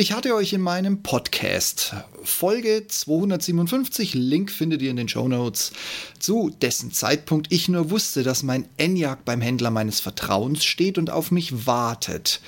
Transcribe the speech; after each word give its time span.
Ich 0.00 0.12
hatte 0.12 0.34
euch 0.34 0.54
in 0.54 0.62
meinem 0.62 1.02
Podcast 1.02 1.94
Folge 2.22 2.86
257, 2.88 4.14
Link 4.14 4.50
findet 4.50 4.80
ihr 4.80 4.88
in 4.88 4.96
den 4.96 5.08
Show 5.10 5.28
Notes, 5.28 5.72
zu 6.18 6.48
dessen 6.62 6.90
Zeitpunkt 6.90 7.52
ich 7.52 7.68
nur 7.68 7.90
wusste, 7.90 8.22
dass 8.22 8.42
mein 8.42 8.66
Enyaq 8.78 9.26
beim 9.26 9.42
Händler 9.42 9.70
meines 9.70 10.00
Vertrauens 10.00 10.64
steht 10.64 10.96
und 10.96 11.10
auf 11.10 11.30
mich 11.30 11.66
wartet 11.66 12.40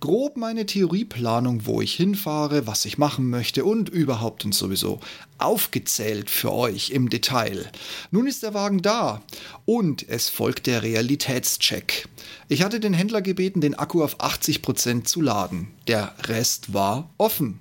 grob 0.00 0.36
meine 0.36 0.66
Theorieplanung, 0.66 1.66
wo 1.66 1.80
ich 1.80 1.94
hinfahre, 1.94 2.66
was 2.66 2.84
ich 2.86 2.98
machen 2.98 3.28
möchte 3.28 3.64
und 3.64 3.88
überhaupt 3.88 4.44
und 4.44 4.54
sowieso 4.54 4.98
aufgezählt 5.38 6.30
für 6.30 6.52
euch 6.52 6.90
im 6.90 7.08
Detail. 7.08 7.70
Nun 8.10 8.26
ist 8.26 8.42
der 8.42 8.54
Wagen 8.54 8.82
da 8.82 9.22
und 9.64 10.06
es 10.08 10.28
folgt 10.28 10.66
der 10.66 10.82
Realitätscheck. 10.82 12.08
Ich 12.48 12.62
hatte 12.62 12.80
den 12.80 12.94
Händler 12.94 13.22
gebeten, 13.22 13.60
den 13.60 13.74
Akku 13.74 14.02
auf 14.02 14.20
80% 14.20 15.04
zu 15.04 15.20
laden. 15.20 15.68
Der 15.86 16.14
Rest 16.24 16.74
war 16.74 17.10
offen. 17.16 17.60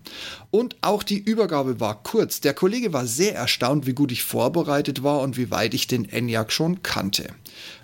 Und 0.52 0.76
auch 0.82 1.04
die 1.04 1.20
Übergabe 1.20 1.80
war 1.80 2.02
kurz. 2.04 2.42
Der 2.42 2.54
Kollege 2.54 2.92
war 2.92 3.06
sehr 3.06 3.36
erstaunt, 3.36 3.86
wie 3.86 3.94
gut 3.94 4.12
ich 4.12 4.24
vorbereitet 4.24 5.04
war 5.04 5.22
und 5.22 5.38
wie 5.38 5.52
weit 5.52 5.74
ich 5.74 5.88
den 5.88 6.06
ENIAC 6.06 6.52
schon 6.52 6.84
kannte. 6.84 7.34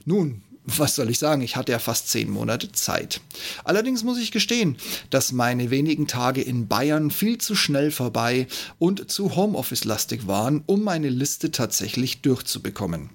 Nun, 0.05 0.41
was 0.65 0.95
soll 0.95 1.09
ich 1.09 1.19
sagen, 1.19 1.41
ich 1.41 1.55
hatte 1.55 1.71
ja 1.71 1.79
fast 1.79 2.09
zehn 2.09 2.29
Monate 2.29 2.71
Zeit. 2.71 3.21
Allerdings 3.63 4.03
muss 4.03 4.17
ich 4.17 4.31
gestehen, 4.31 4.77
dass 5.09 5.31
meine 5.31 5.69
wenigen 5.69 6.07
Tage 6.07 6.41
in 6.41 6.67
Bayern 6.67 7.11
viel 7.11 7.37
zu 7.37 7.55
schnell 7.55 7.91
vorbei 7.91 8.47
und 8.79 9.11
zu 9.11 9.35
Homeoffice-lastig 9.35 10.27
waren, 10.27 10.63
um 10.65 10.83
meine 10.83 11.09
Liste 11.09 11.51
tatsächlich 11.51 12.21
durchzubekommen. 12.21 13.09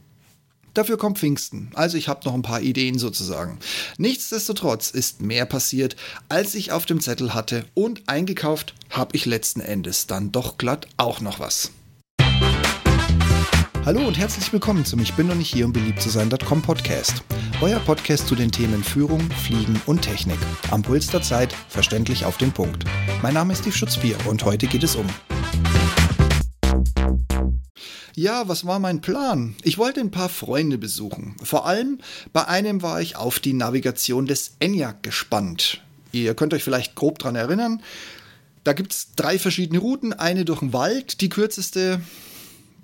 Dafür 0.74 0.98
kommt 0.98 1.18
Pfingsten, 1.18 1.72
also 1.74 1.96
ich 1.96 2.06
habe 2.06 2.24
noch 2.24 2.34
ein 2.34 2.42
paar 2.42 2.60
Ideen 2.60 2.96
sozusagen. 2.96 3.58
Nichtsdestotrotz 3.98 4.90
ist 4.90 5.20
mehr 5.20 5.44
passiert, 5.44 5.96
als 6.28 6.54
ich 6.54 6.70
auf 6.70 6.86
dem 6.86 7.00
Zettel 7.00 7.34
hatte 7.34 7.64
und 7.74 8.08
eingekauft 8.08 8.74
habe 8.88 9.16
ich 9.16 9.26
letzten 9.26 9.60
Endes 9.60 10.06
dann 10.06 10.30
doch 10.30 10.58
glatt 10.58 10.86
auch 10.96 11.20
noch 11.20 11.40
was. 11.40 11.72
Hallo 13.86 14.06
und 14.06 14.18
herzlich 14.18 14.52
willkommen 14.52 14.84
zum 14.84 15.00
Ich 15.00 15.14
bin 15.14 15.26
noch 15.26 15.34
nicht 15.34 15.54
hier, 15.54 15.64
um 15.64 15.72
beliebt 15.72 16.02
zu 16.02 16.10
sein.com 16.10 16.60
Podcast. 16.60 17.22
Euer 17.62 17.80
Podcast 17.80 18.28
zu 18.28 18.34
den 18.34 18.52
Themen 18.52 18.84
Führung, 18.84 19.22
Fliegen 19.30 19.80
und 19.86 20.02
Technik. 20.02 20.36
Am 20.70 20.82
Puls 20.82 21.06
der 21.06 21.22
Zeit, 21.22 21.54
verständlich 21.70 22.26
auf 22.26 22.36
den 22.36 22.52
Punkt. 22.52 22.84
Mein 23.22 23.32
Name 23.32 23.54
ist 23.54 23.60
Steve 23.60 23.74
Schutzbier 23.74 24.16
und 24.28 24.44
heute 24.44 24.66
geht 24.66 24.82
es 24.82 24.96
um. 24.96 25.06
Ja, 28.14 28.48
was 28.48 28.66
war 28.66 28.80
mein 28.80 29.00
Plan? 29.00 29.56
Ich 29.62 29.78
wollte 29.78 30.00
ein 30.00 30.10
paar 30.10 30.28
Freunde 30.28 30.76
besuchen. 30.76 31.34
Vor 31.42 31.64
allem 31.64 32.00
bei 32.34 32.46
einem 32.46 32.82
war 32.82 33.00
ich 33.00 33.16
auf 33.16 33.38
die 33.38 33.54
Navigation 33.54 34.26
des 34.26 34.56
ENIAC 34.60 35.02
gespannt. 35.02 35.80
Ihr 36.12 36.34
könnt 36.34 36.52
euch 36.52 36.64
vielleicht 36.64 36.96
grob 36.96 37.18
dran 37.18 37.34
erinnern. 37.34 37.82
Da 38.62 38.74
gibt 38.74 38.92
es 38.92 39.14
drei 39.16 39.38
verschiedene 39.38 39.78
Routen. 39.78 40.12
Eine 40.12 40.44
durch 40.44 40.60
den 40.60 40.74
Wald, 40.74 41.22
die 41.22 41.30
kürzeste 41.30 42.02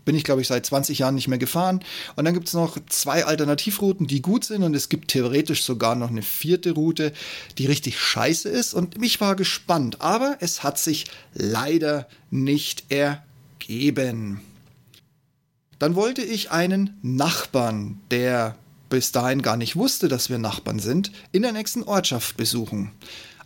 bin 0.06 0.16
ich, 0.16 0.24
glaube 0.24 0.40
ich, 0.40 0.48
seit 0.48 0.64
20 0.64 1.00
Jahren 1.00 1.16
nicht 1.16 1.28
mehr 1.28 1.36
gefahren. 1.36 1.80
Und 2.14 2.24
dann 2.24 2.32
gibt 2.32 2.48
es 2.48 2.54
noch 2.54 2.78
zwei 2.88 3.26
Alternativrouten, 3.26 4.06
die 4.06 4.22
gut 4.22 4.44
sind. 4.44 4.62
Und 4.62 4.74
es 4.74 4.88
gibt 4.88 5.08
theoretisch 5.08 5.64
sogar 5.64 5.94
noch 5.96 6.08
eine 6.08 6.22
vierte 6.22 6.70
Route, 6.70 7.12
die 7.58 7.66
richtig 7.66 8.00
scheiße 8.00 8.48
ist. 8.48 8.72
Und 8.72 9.02
ich 9.02 9.20
war 9.20 9.36
gespannt. 9.36 10.00
Aber 10.00 10.38
es 10.40 10.62
hat 10.62 10.78
sich 10.78 11.06
leider 11.34 12.08
nicht 12.30 12.84
ergeben. 12.90 14.40
Dann 15.78 15.94
wollte 15.94 16.22
ich 16.22 16.52
einen 16.52 16.96
Nachbarn, 17.02 18.00
der 18.10 18.56
bis 18.88 19.10
dahin 19.10 19.42
gar 19.42 19.56
nicht 19.56 19.74
wusste, 19.74 20.06
dass 20.06 20.30
wir 20.30 20.38
Nachbarn 20.38 20.78
sind, 20.78 21.10
in 21.32 21.42
der 21.42 21.52
nächsten 21.52 21.82
Ortschaft 21.82 22.36
besuchen. 22.36 22.92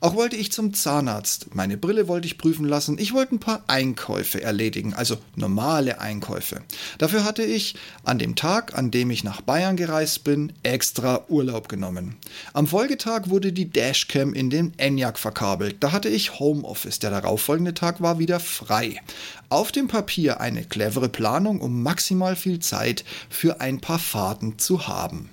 Auch 0.02 0.14
wollte 0.14 0.36
ich 0.36 0.50
zum 0.50 0.72
Zahnarzt. 0.72 1.54
Meine 1.54 1.76
Brille 1.76 2.08
wollte 2.08 2.26
ich 2.26 2.38
prüfen 2.38 2.64
lassen. 2.64 2.98
Ich 2.98 3.12
wollte 3.12 3.34
ein 3.34 3.38
paar 3.38 3.62
Einkäufe 3.66 4.42
erledigen, 4.42 4.94
also 4.94 5.18
normale 5.36 6.00
Einkäufe. 6.00 6.62
Dafür 6.96 7.24
hatte 7.24 7.42
ich 7.42 7.74
an 8.02 8.18
dem 8.18 8.34
Tag, 8.34 8.78
an 8.78 8.90
dem 8.90 9.10
ich 9.10 9.24
nach 9.24 9.42
Bayern 9.42 9.76
gereist 9.76 10.24
bin, 10.24 10.54
extra 10.62 11.26
Urlaub 11.28 11.68
genommen. 11.68 12.16
Am 12.54 12.66
Folgetag 12.66 13.28
wurde 13.28 13.52
die 13.52 13.68
Dashcam 13.68 14.32
in 14.32 14.48
den 14.48 14.72
ENIAC 14.78 15.18
verkabelt. 15.18 15.76
Da 15.80 15.92
hatte 15.92 16.08
ich 16.08 16.38
Homeoffice. 16.38 16.98
Der 17.00 17.10
darauffolgende 17.10 17.74
Tag 17.74 18.00
war 18.00 18.18
wieder 18.18 18.40
frei. 18.40 19.02
Auf 19.50 19.70
dem 19.70 19.86
Papier 19.86 20.40
eine 20.40 20.64
clevere 20.64 21.10
Planung, 21.10 21.60
um 21.60 21.82
maximal 21.82 22.36
viel 22.36 22.60
Zeit 22.60 23.04
für 23.28 23.60
ein 23.60 23.80
paar 23.82 23.98
Fahrten 23.98 24.58
zu 24.58 24.88
haben. 24.88 25.28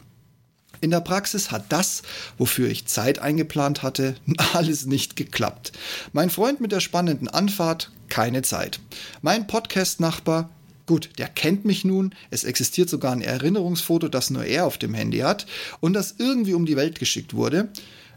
In 0.81 0.91
der 0.91 1.01
Praxis 1.01 1.51
hat 1.51 1.65
das, 1.69 2.03
wofür 2.37 2.69
ich 2.69 2.85
Zeit 2.85 3.19
eingeplant 3.19 3.83
hatte, 3.83 4.15
alles 4.53 4.85
nicht 4.85 5.15
geklappt. 5.15 5.71
Mein 6.13 6.29
Freund 6.29 6.61
mit 6.61 6.71
der 6.71 6.79
spannenden 6.79 7.27
Anfahrt, 7.27 7.91
keine 8.09 8.41
Zeit. 8.41 8.79
Mein 9.21 9.47
Podcast-Nachbar, 9.47 10.49
gut, 10.85 11.09
der 11.17 11.27
kennt 11.27 11.65
mich 11.65 11.83
nun, 11.83 12.13
es 12.31 12.43
existiert 12.43 12.89
sogar 12.89 13.11
ein 13.11 13.21
Erinnerungsfoto, 13.21 14.07
das 14.07 14.29
nur 14.29 14.45
er 14.45 14.65
auf 14.65 14.77
dem 14.77 14.93
Handy 14.93 15.19
hat 15.19 15.45
und 15.79 15.93
das 15.93 16.15
irgendwie 16.17 16.53
um 16.53 16.65
die 16.65 16.77
Welt 16.77 16.99
geschickt 16.99 17.33
wurde. 17.33 17.69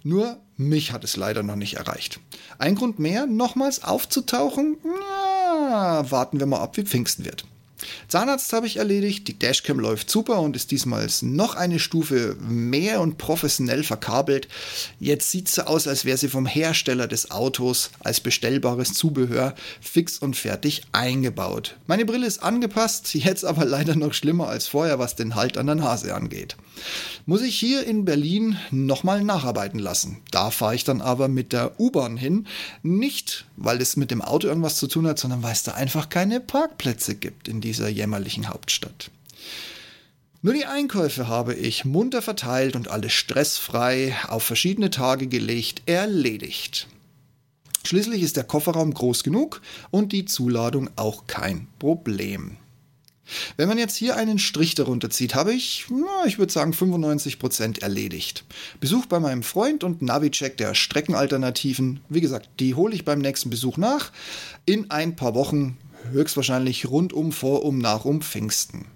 Nur 0.03 0.39
mich 0.57 0.93
hat 0.93 1.05
es 1.05 1.17
leider 1.17 1.43
noch 1.43 1.57
nicht 1.57 1.75
erreicht. 1.75 2.21
Ein 2.59 2.75
Grund 2.75 2.99
mehr, 2.99 3.27
nochmals 3.27 3.83
aufzutauchen? 3.83 4.77
Na, 4.85 6.11
warten 6.11 6.39
wir 6.39 6.47
mal 6.47 6.61
ab, 6.61 6.77
wie 6.77 6.85
Pfingsten 6.85 7.25
wird. 7.25 7.45
Zahnarzt 8.09 8.53
habe 8.53 8.67
ich 8.67 8.77
erledigt, 8.77 9.29
die 9.29 9.39
Dashcam 9.39 9.79
läuft 9.79 10.11
super 10.11 10.41
und 10.41 10.57
ist 10.57 10.71
diesmal 10.71 11.09
noch 11.23 11.55
eine 11.55 11.79
Stufe 11.79 12.37
mehr 12.41 13.01
und 13.01 13.19
professionell 13.19 13.83
verkabelt. 13.83 14.49
Jetzt 14.99 15.31
sieht 15.31 15.49
sie 15.49 15.67
aus, 15.67 15.89
als 15.89 16.05
wäre 16.05 16.19
sie 16.19 16.29
vom 16.29 16.47
Hersteller 16.47 17.07
des 17.07 17.31
Autos 17.31 17.91
als 18.01 18.21
bestellbares 18.21 18.93
Zubehör 18.93 19.55
fix 19.81 20.19
und 20.19 20.37
fertig 20.37 20.83
eingebaut. 20.93 21.77
Meine 21.87 22.05
Brille 22.05 22.27
ist 22.27 22.43
angepasst, 22.43 23.15
jetzt 23.15 23.45
aber 23.45 23.65
leider 23.65 23.97
noch 23.97 24.15
schlimmer 24.15 24.49
als 24.49 24.67
vorher, 24.67 24.99
was 24.99 25.17
den 25.17 25.35
Halt 25.35 25.57
an 25.57 25.67
der 25.67 25.77
Nase 25.77 26.15
angeht. 26.15 26.57
Muss 27.27 27.43
ich 27.43 27.59
hier 27.59 27.87
in 27.87 28.05
Berlin 28.05 28.57
nochmal 28.71 29.23
nacharbeiten 29.23 29.79
lassen. 29.79 30.19
Da 30.31 30.51
fahre 30.51 30.75
ich 30.75 30.85
dann 30.85 31.01
aber 31.01 31.29
mit 31.29 31.53
der 31.53 31.79
U-Bahn 31.79 32.17
hin. 32.17 32.47
Nicht, 32.83 33.47
weil 33.57 33.81
es 33.81 33.97
mit 33.97 34.11
dem 34.11 34.23
Auto 34.23 34.49
irgendwas 34.49 34.77
zu 34.77 34.87
tun 34.87 35.07
hat, 35.07 35.19
sondern 35.19 35.43
weil 35.43 35.53
es 35.53 35.63
da 35.63 35.73
einfach 35.73 36.09
keine 36.09 36.41
Parkplätze 36.41 37.15
gibt 37.15 37.49
in 37.49 37.61
dieser 37.71 37.89
jämmerlichen 37.89 38.49
Hauptstadt. 38.49 39.11
Nur 40.43 40.55
die 40.55 40.67
Einkäufe 40.67 41.29
habe 41.29 41.55
ich 41.55 41.85
munter 41.85 42.23
verteilt 42.23 42.75
und 42.75 42.89
alles 42.89 43.13
stressfrei 43.13 44.17
auf 44.27 44.43
verschiedene 44.43 44.91
Tage 44.91 45.27
gelegt, 45.27 45.83
erledigt. 45.87 46.89
Schließlich 47.87 48.23
ist 48.23 48.37
der 48.37 48.45
Kofferraum 48.45 48.93
groß 48.93 49.23
genug 49.23 49.63
und 49.91 50.13
die 50.13 50.25
Zuladung 50.25 50.91
auch 50.97 51.27
kein 51.27 51.69
Problem. 51.79 52.57
Wenn 53.57 53.69
man 53.69 53.79
jetzt 53.79 53.97
hier 53.97 54.17
einen 54.17 54.39
Strich 54.39 54.75
darunter 54.75 55.09
zieht, 55.11 55.35
habe 55.35 55.53
ich, 55.53 55.87
ich 56.27 56.39
würde 56.39 56.53
sagen, 56.53 56.73
95% 56.73 57.81
erledigt. 57.81 58.45
Besuch 58.81 59.07
bei 59.07 59.21
meinem 59.21 59.43
Freund 59.43 59.85
und 59.85 60.03
Navi-Check 60.03 60.57
der 60.57 60.75
Streckenalternativen. 60.75 62.01
Wie 62.09 62.21
gesagt, 62.21 62.49
die 62.59 62.75
hole 62.75 62.95
ich 62.95 63.05
beim 63.05 63.21
nächsten 63.21 63.51
Besuch 63.51 63.77
nach. 63.77 64.11
In 64.67 64.91
ein 64.91 65.17
paar 65.17 65.35
Wochen, 65.35 65.79
höchstwahrscheinlich 66.11 66.89
rundum, 66.89 67.33
vorum, 67.33 67.79
nachum 67.79 68.23
Pfingsten. 68.23 68.87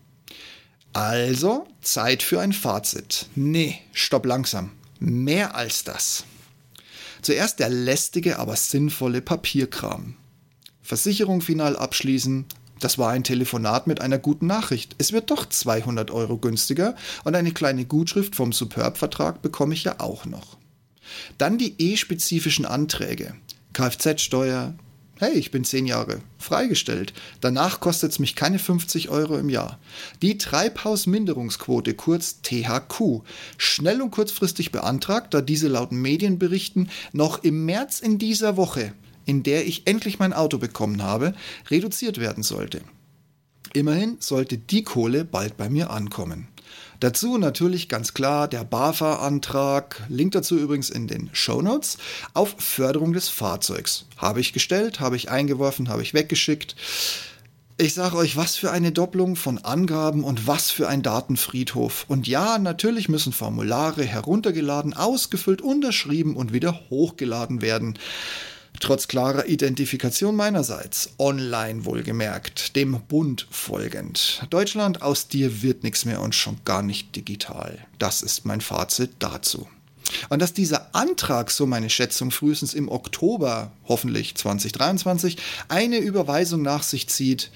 Also, 0.92 1.66
Zeit 1.80 2.22
für 2.22 2.40
ein 2.40 2.52
Fazit. 2.52 3.26
Nee, 3.34 3.80
stopp 3.92 4.26
langsam. 4.26 4.70
Mehr 5.00 5.54
als 5.54 5.84
das. 5.84 6.24
Zuerst 7.22 7.58
der 7.58 7.68
lästige, 7.68 8.38
aber 8.38 8.54
sinnvolle 8.56 9.20
Papierkram. 9.20 10.14
Versicherung 10.82 11.40
final 11.40 11.76
abschließen, 11.76 12.46
das 12.80 12.98
war 12.98 13.10
ein 13.10 13.24
Telefonat 13.24 13.86
mit 13.86 14.00
einer 14.00 14.18
guten 14.18 14.46
Nachricht. 14.46 14.94
Es 14.98 15.12
wird 15.12 15.30
doch 15.30 15.48
200 15.48 16.10
Euro 16.10 16.36
günstiger 16.36 16.94
und 17.24 17.34
eine 17.34 17.52
kleine 17.52 17.86
Gutschrift 17.86 18.36
vom 18.36 18.52
Superb-Vertrag 18.52 19.42
bekomme 19.42 19.74
ich 19.74 19.84
ja 19.84 20.00
auch 20.00 20.26
noch. 20.26 20.58
Dann 21.38 21.58
die 21.58 21.74
e-spezifischen 21.78 22.66
Anträge. 22.66 23.34
Kfz-Steuer. 23.72 24.74
Hey, 25.18 25.34
ich 25.34 25.50
bin 25.50 25.64
10 25.64 25.86
Jahre 25.86 26.20
freigestellt. 26.38 27.12
Danach 27.40 27.80
kostet 27.80 28.12
es 28.12 28.18
mich 28.18 28.34
keine 28.34 28.58
50 28.58 29.10
Euro 29.10 29.36
im 29.36 29.48
Jahr. 29.48 29.78
Die 30.22 30.38
Treibhausminderungsquote, 30.38 31.94
kurz 31.94 32.42
THQ. 32.42 33.22
Schnell 33.56 34.02
und 34.02 34.10
kurzfristig 34.10 34.72
beantragt, 34.72 35.32
da 35.32 35.40
diese 35.40 35.68
laut 35.68 35.92
Medienberichten 35.92 36.90
noch 37.12 37.42
im 37.44 37.64
März 37.64 38.00
in 38.00 38.18
dieser 38.18 38.56
Woche 38.56 38.92
in 39.26 39.42
der 39.42 39.66
ich 39.66 39.86
endlich 39.86 40.18
mein 40.18 40.32
Auto 40.32 40.58
bekommen 40.58 41.02
habe, 41.02 41.34
reduziert 41.70 42.18
werden 42.18 42.42
sollte. 42.42 42.82
Immerhin 43.72 44.16
sollte 44.20 44.58
die 44.58 44.84
Kohle 44.84 45.24
bald 45.24 45.56
bei 45.56 45.68
mir 45.68 45.90
ankommen. 45.90 46.48
Dazu 47.04 47.36
natürlich 47.36 47.90
ganz 47.90 48.14
klar 48.14 48.48
der 48.48 48.64
BAFA-Antrag, 48.64 50.04
Link 50.08 50.32
dazu 50.32 50.56
übrigens 50.56 50.88
in 50.88 51.06
den 51.06 51.28
Show 51.34 51.60
Notes, 51.60 51.98
auf 52.32 52.54
Förderung 52.56 53.12
des 53.12 53.28
Fahrzeugs. 53.28 54.06
Habe 54.16 54.40
ich 54.40 54.54
gestellt, 54.54 55.00
habe 55.00 55.14
ich 55.16 55.28
eingeworfen, 55.28 55.90
habe 55.90 56.00
ich 56.00 56.14
weggeschickt. 56.14 56.76
Ich 57.76 57.92
sage 57.92 58.16
euch, 58.16 58.38
was 58.38 58.56
für 58.56 58.70
eine 58.70 58.90
Doppelung 58.90 59.36
von 59.36 59.58
Angaben 59.58 60.24
und 60.24 60.46
was 60.46 60.70
für 60.70 60.88
ein 60.88 61.02
Datenfriedhof. 61.02 62.06
Und 62.08 62.26
ja, 62.26 62.56
natürlich 62.56 63.10
müssen 63.10 63.34
Formulare 63.34 64.04
heruntergeladen, 64.04 64.94
ausgefüllt, 64.94 65.60
unterschrieben 65.60 66.34
und 66.36 66.54
wieder 66.54 66.88
hochgeladen 66.88 67.60
werden. 67.60 67.98
Trotz 68.80 69.08
klarer 69.08 69.46
Identifikation 69.46 70.36
meinerseits, 70.36 71.10
online 71.18 71.84
wohlgemerkt, 71.84 72.76
dem 72.76 73.00
Bund 73.08 73.46
folgend. 73.50 74.44
Deutschland, 74.50 75.00
aus 75.00 75.28
dir 75.28 75.62
wird 75.62 75.84
nichts 75.84 76.04
mehr 76.04 76.20
und 76.20 76.34
schon 76.34 76.58
gar 76.64 76.82
nicht 76.82 77.14
digital. 77.16 77.78
Das 77.98 78.20
ist 78.20 78.44
mein 78.44 78.60
Fazit 78.60 79.12
dazu. 79.20 79.68
Und 80.28 80.42
dass 80.42 80.52
dieser 80.52 80.94
Antrag, 80.94 81.50
so 81.50 81.66
meine 81.66 81.88
Schätzung, 81.88 82.30
frühestens 82.30 82.74
im 82.74 82.88
Oktober, 82.88 83.72
hoffentlich 83.88 84.34
2023, 84.34 85.38
eine 85.68 85.98
Überweisung 85.98 86.62
nach 86.62 86.82
sich 86.82 87.08
zieht, 87.08 87.50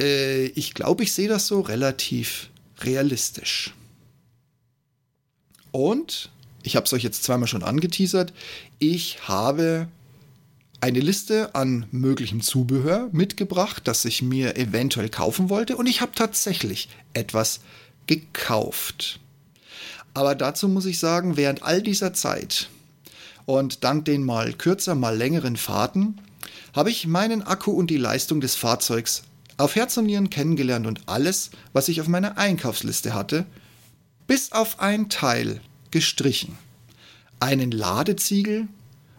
äh, 0.00 0.46
ich 0.46 0.74
glaube, 0.74 1.04
ich 1.04 1.12
sehe 1.12 1.28
das 1.28 1.46
so 1.46 1.60
relativ 1.60 2.50
realistisch. 2.80 3.74
Und, 5.70 6.30
ich 6.62 6.74
habe 6.74 6.86
es 6.86 6.92
euch 6.92 7.02
jetzt 7.02 7.22
zweimal 7.22 7.48
schon 7.48 7.62
angeteasert, 7.62 8.32
ich 8.78 9.28
habe 9.28 9.88
eine 10.80 11.00
Liste 11.00 11.54
an 11.54 11.86
möglichem 11.90 12.40
Zubehör 12.40 13.08
mitgebracht, 13.12 13.82
das 13.86 14.04
ich 14.04 14.22
mir 14.22 14.56
eventuell 14.56 15.08
kaufen 15.08 15.48
wollte. 15.48 15.76
Und 15.76 15.86
ich 15.86 16.00
habe 16.00 16.12
tatsächlich 16.14 16.88
etwas 17.14 17.60
gekauft. 18.06 19.20
Aber 20.14 20.34
dazu 20.34 20.68
muss 20.68 20.86
ich 20.86 20.98
sagen, 20.98 21.36
während 21.36 21.62
all 21.62 21.82
dieser 21.82 22.14
Zeit 22.14 22.68
und 23.44 23.84
dank 23.84 24.04
den 24.04 24.24
mal 24.24 24.52
kürzer, 24.52 24.94
mal 24.94 25.16
längeren 25.16 25.56
Fahrten 25.56 26.18
habe 26.74 26.90
ich 26.90 27.06
meinen 27.06 27.42
Akku 27.42 27.70
und 27.70 27.90
die 27.90 27.96
Leistung 27.96 28.40
des 28.40 28.54
Fahrzeugs 28.54 29.22
auf 29.56 29.76
Herz 29.76 29.96
und 29.96 30.06
Nieren 30.06 30.30
kennengelernt 30.30 30.86
und 30.86 31.00
alles, 31.06 31.50
was 31.72 31.88
ich 31.88 32.00
auf 32.00 32.08
meiner 32.08 32.36
Einkaufsliste 32.36 33.14
hatte, 33.14 33.46
bis 34.26 34.52
auf 34.52 34.80
ein 34.80 35.08
Teil 35.08 35.60
gestrichen. 35.90 36.58
Einen 37.40 37.70
Ladeziegel 37.70 38.68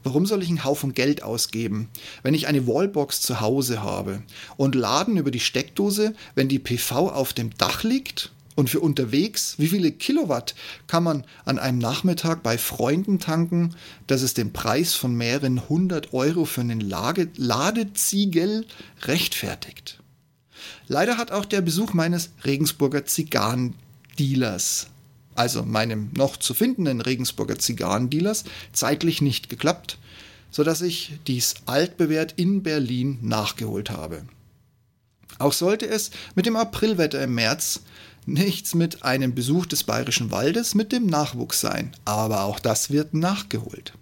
Warum 0.08 0.26
soll 0.26 0.42
ich 0.42 0.48
einen 0.48 0.64
Haufen 0.64 0.94
Geld 0.94 1.22
ausgeben, 1.22 1.90
wenn 2.24 2.34
ich 2.34 2.48
eine 2.48 2.66
Wallbox 2.66 3.20
zu 3.20 3.42
Hause 3.42 3.84
habe 3.84 4.24
und 4.56 4.74
laden 4.74 5.18
über 5.18 5.32
die 5.32 5.42
Steckdose, 5.42 6.14
wenn 6.34 6.48
die 6.48 6.60
PV 6.60 7.10
auf 7.10 7.34
dem 7.34 7.50
Dach 7.58 7.84
liegt? 7.84 8.32
Und 8.56 8.70
für 8.70 8.80
unterwegs, 8.80 9.56
wie 9.58 9.68
viele 9.68 9.92
Kilowatt 9.92 10.56
kann 10.88 11.04
man 11.04 11.26
an 11.44 11.60
einem 11.60 11.78
Nachmittag 11.78 12.42
bei 12.42 12.58
Freunden 12.58 13.20
tanken, 13.20 13.76
dass 14.08 14.22
es 14.22 14.34
den 14.34 14.54
Preis 14.54 14.94
von 14.94 15.14
mehreren 15.14 15.68
hundert 15.68 16.14
Euro 16.14 16.46
für 16.46 16.62
einen 16.62 16.80
Lage 16.80 17.28
Ladeziegel 17.36 18.66
rechtfertigt? 19.02 20.00
Leider 20.88 21.18
hat 21.18 21.34
auch 21.34 21.44
der 21.44 21.60
Besuch 21.60 21.94
meines 21.94 22.30
Regensburger 22.46 23.04
Zigarrendealers 23.04 24.88
also 25.38 25.64
meinem 25.64 26.10
noch 26.16 26.38
zu 26.38 26.54
findenden 26.54 27.02
Regensburger 27.02 27.60
Zigarrendealers, 27.60 28.44
zeitlich 28.74 29.22
nicht 29.22 29.50
geklappt, 29.50 29.98
sodass 30.52 30.82
ich 30.82 31.20
dies 31.28 31.56
altbewährt 31.66 32.34
in 32.38 32.64
Berlin 32.64 33.20
nachgeholt 33.22 33.90
habe. 33.90 34.24
Auch 35.40 35.54
sollte 35.54 35.88
es 35.88 36.12
mit 36.36 36.46
dem 36.46 36.56
Aprilwetter 36.56 37.22
im 37.24 37.36
März 37.36 37.82
nichts 38.26 38.76
mit 38.76 39.04
einem 39.04 39.36
Besuch 39.36 39.66
des 39.66 39.84
Bayerischen 39.84 40.32
Waldes 40.32 40.76
mit 40.76 40.92
dem 40.92 41.06
Nachwuchs 41.06 41.62
sein, 41.62 41.92
aber 42.06 42.44
auch 42.44 42.60
das 42.60 42.90
wird 42.90 43.14
nachgeholt. 43.14 43.94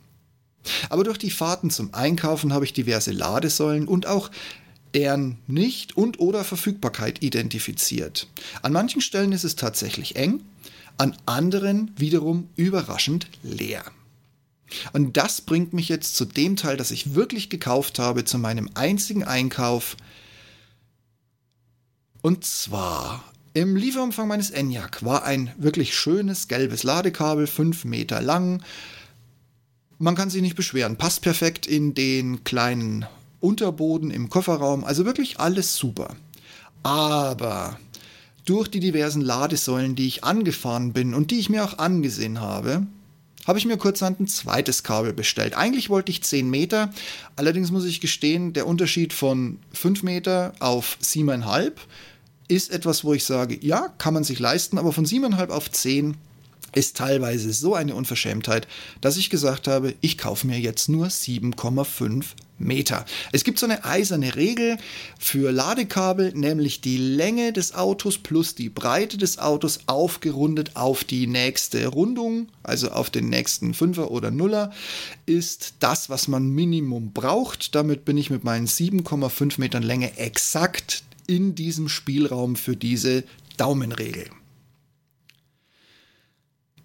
Aber 0.89 1.03
durch 1.03 1.19
die 1.19 1.29
Fahrten 1.29 1.69
zum 1.69 1.93
Einkaufen 1.93 2.51
habe 2.51 2.65
ich 2.65 2.73
diverse 2.73 3.11
Ladesäulen 3.11 3.87
und 3.87 4.07
auch 4.07 4.31
deren 4.95 5.37
Nicht- 5.45 5.97
und 5.97 6.19
oder 6.19 6.43
Verfügbarkeit 6.43 7.21
identifiziert. 7.21 8.27
An 8.61 8.71
manchen 8.71 9.01
Stellen 9.01 9.33
ist 9.33 9.43
es 9.43 9.55
tatsächlich 9.55 10.15
eng, 10.15 10.41
an 10.97 11.15
anderen 11.25 11.92
wiederum 11.97 12.50
überraschend 12.56 13.27
leer. 13.44 13.83
Und 14.94 15.18
das 15.18 15.42
bringt 15.42 15.74
mich 15.74 15.89
jetzt 15.89 16.15
zu 16.15 16.25
dem 16.25 16.56
Teil, 16.56 16.77
das 16.77 16.92
ich 16.92 17.13
wirklich 17.15 17.50
gekauft 17.50 18.00
habe, 18.00 18.25
zu 18.25 18.38
meinem 18.38 18.69
einzigen 18.74 19.24
Einkauf. 19.24 19.95
Und 22.21 22.44
zwar 22.44 23.24
im 23.53 23.75
Lieferumfang 23.75 24.27
meines 24.27 24.50
ENIAC 24.50 25.06
war 25.06 25.24
ein 25.24 25.51
wirklich 25.57 25.95
schönes 25.95 26.47
gelbes 26.47 26.83
Ladekabel, 26.83 27.47
5 27.47 27.86
Meter 27.86 28.21
lang. 28.21 28.63
Man 29.97 30.15
kann 30.15 30.30
sich 30.30 30.42
nicht 30.42 30.57
beschweren, 30.57 30.97
passt 30.97 31.21
perfekt 31.21 31.65
in 31.65 31.94
den 31.94 32.44
kleinen 32.44 33.06
Unterboden 33.39 34.12
im 34.12 34.30
Kofferraum, 34.30 34.83
also 34.83 35.06
wirklich 35.06 35.39
alles 35.39 35.75
super. 35.75 36.15
Aber 36.83 37.80
durch 38.45 38.69
die 38.69 38.80
diversen 38.80 39.21
Ladesäulen, 39.21 39.95
die 39.95 40.07
ich 40.07 40.24
angefahren 40.24 40.94
bin 40.94 41.13
und 41.13 41.31
die 41.31 41.39
ich 41.39 41.50
mir 41.50 41.63
auch 41.63 41.77
angesehen 41.77 42.39
habe, 42.39 42.86
habe 43.45 43.59
ich 43.59 43.65
mir 43.65 43.77
kurzhand 43.77 44.19
ein 44.19 44.27
zweites 44.27 44.83
Kabel 44.83 45.13
bestellt. 45.13 45.56
Eigentlich 45.56 45.89
wollte 45.89 46.12
ich 46.12 46.24
10 46.24 46.50
Meter, 46.50 46.92
allerdings 47.36 47.71
muss 47.71 47.86
ich 47.86 48.01
gestehen, 48.01 48.53
der 48.53 48.68
Unterschied 48.68 49.13
von 49.13 49.59
5 49.74 50.03
Meter 50.03 50.53
auf 50.59 50.97
7,5 51.01 51.74
ist 52.47 52.71
etwas, 52.71 53.03
wo 53.03 53.13
ich 53.13 53.24
sage, 53.24 53.57
ja, 53.62 53.89
kann 53.97 54.13
man 54.13 54.24
sich 54.24 54.39
leisten, 54.39 54.77
aber 54.77 54.92
von 54.92 55.06
7,5 55.06 55.50
auf 55.50 55.71
10 55.71 56.15
ist 56.75 56.98
teilweise 56.98 57.51
so 57.54 57.74
eine 57.74 57.95
Unverschämtheit, 57.95 58.68
dass 59.01 59.18
ich 59.18 59.30
gesagt 59.30 59.68
habe, 59.68 59.95
ich 60.01 60.18
kaufe 60.18 60.45
mir 60.45 60.60
jetzt 60.60 60.89
nur 60.89 61.07
7,5 61.07 62.25
Meter. 62.57 63.06
Es 63.31 63.44
gibt 63.44 63.60
so 63.60 63.66
eine 63.66 63.83
eiserne 63.83 64.36
Regel 64.36 64.77
für 65.19 65.51
Ladekabel, 65.51 66.31
nämlich 66.33 66.81
die 66.81 66.98
Länge 66.98 67.51
des 67.51 67.74
Autos 67.74 68.18
plus 68.18 68.56
die 68.56 68.69
Breite 68.69 69.18
des 69.18 69.39
Autos 69.39 69.80
aufgerundet 69.88 70.75
auf 70.75 71.04
die 71.04 71.27
nächste 71.27 71.88
Rundung, 71.88 72.48
also 72.63 72.92
auf 72.92 73.10
den 73.10 73.30
nächsten 73.30 73.74
Fünfer 73.74 74.12
oder 74.12 74.31
Nuller, 74.31 74.71
ist 75.25 75.75
das, 75.80 76.10
was 76.10 76.28
man 76.28 76.50
Minimum 76.50 77.12
braucht. 77.12 77.75
Damit 77.75 78.06
bin 78.06 78.18
ich 78.18 78.30
mit 78.30 78.44
meinen 78.44 78.68
7,5 78.68 79.60
Metern 79.60 79.83
Länge 79.83 80.18
exakt 80.18 81.04
in 81.28 81.56
diesem 81.56 81.89
Spielraum 81.89 82.56
für 82.56 82.75
diese 82.75 83.24
Daumenregel. 83.57 84.30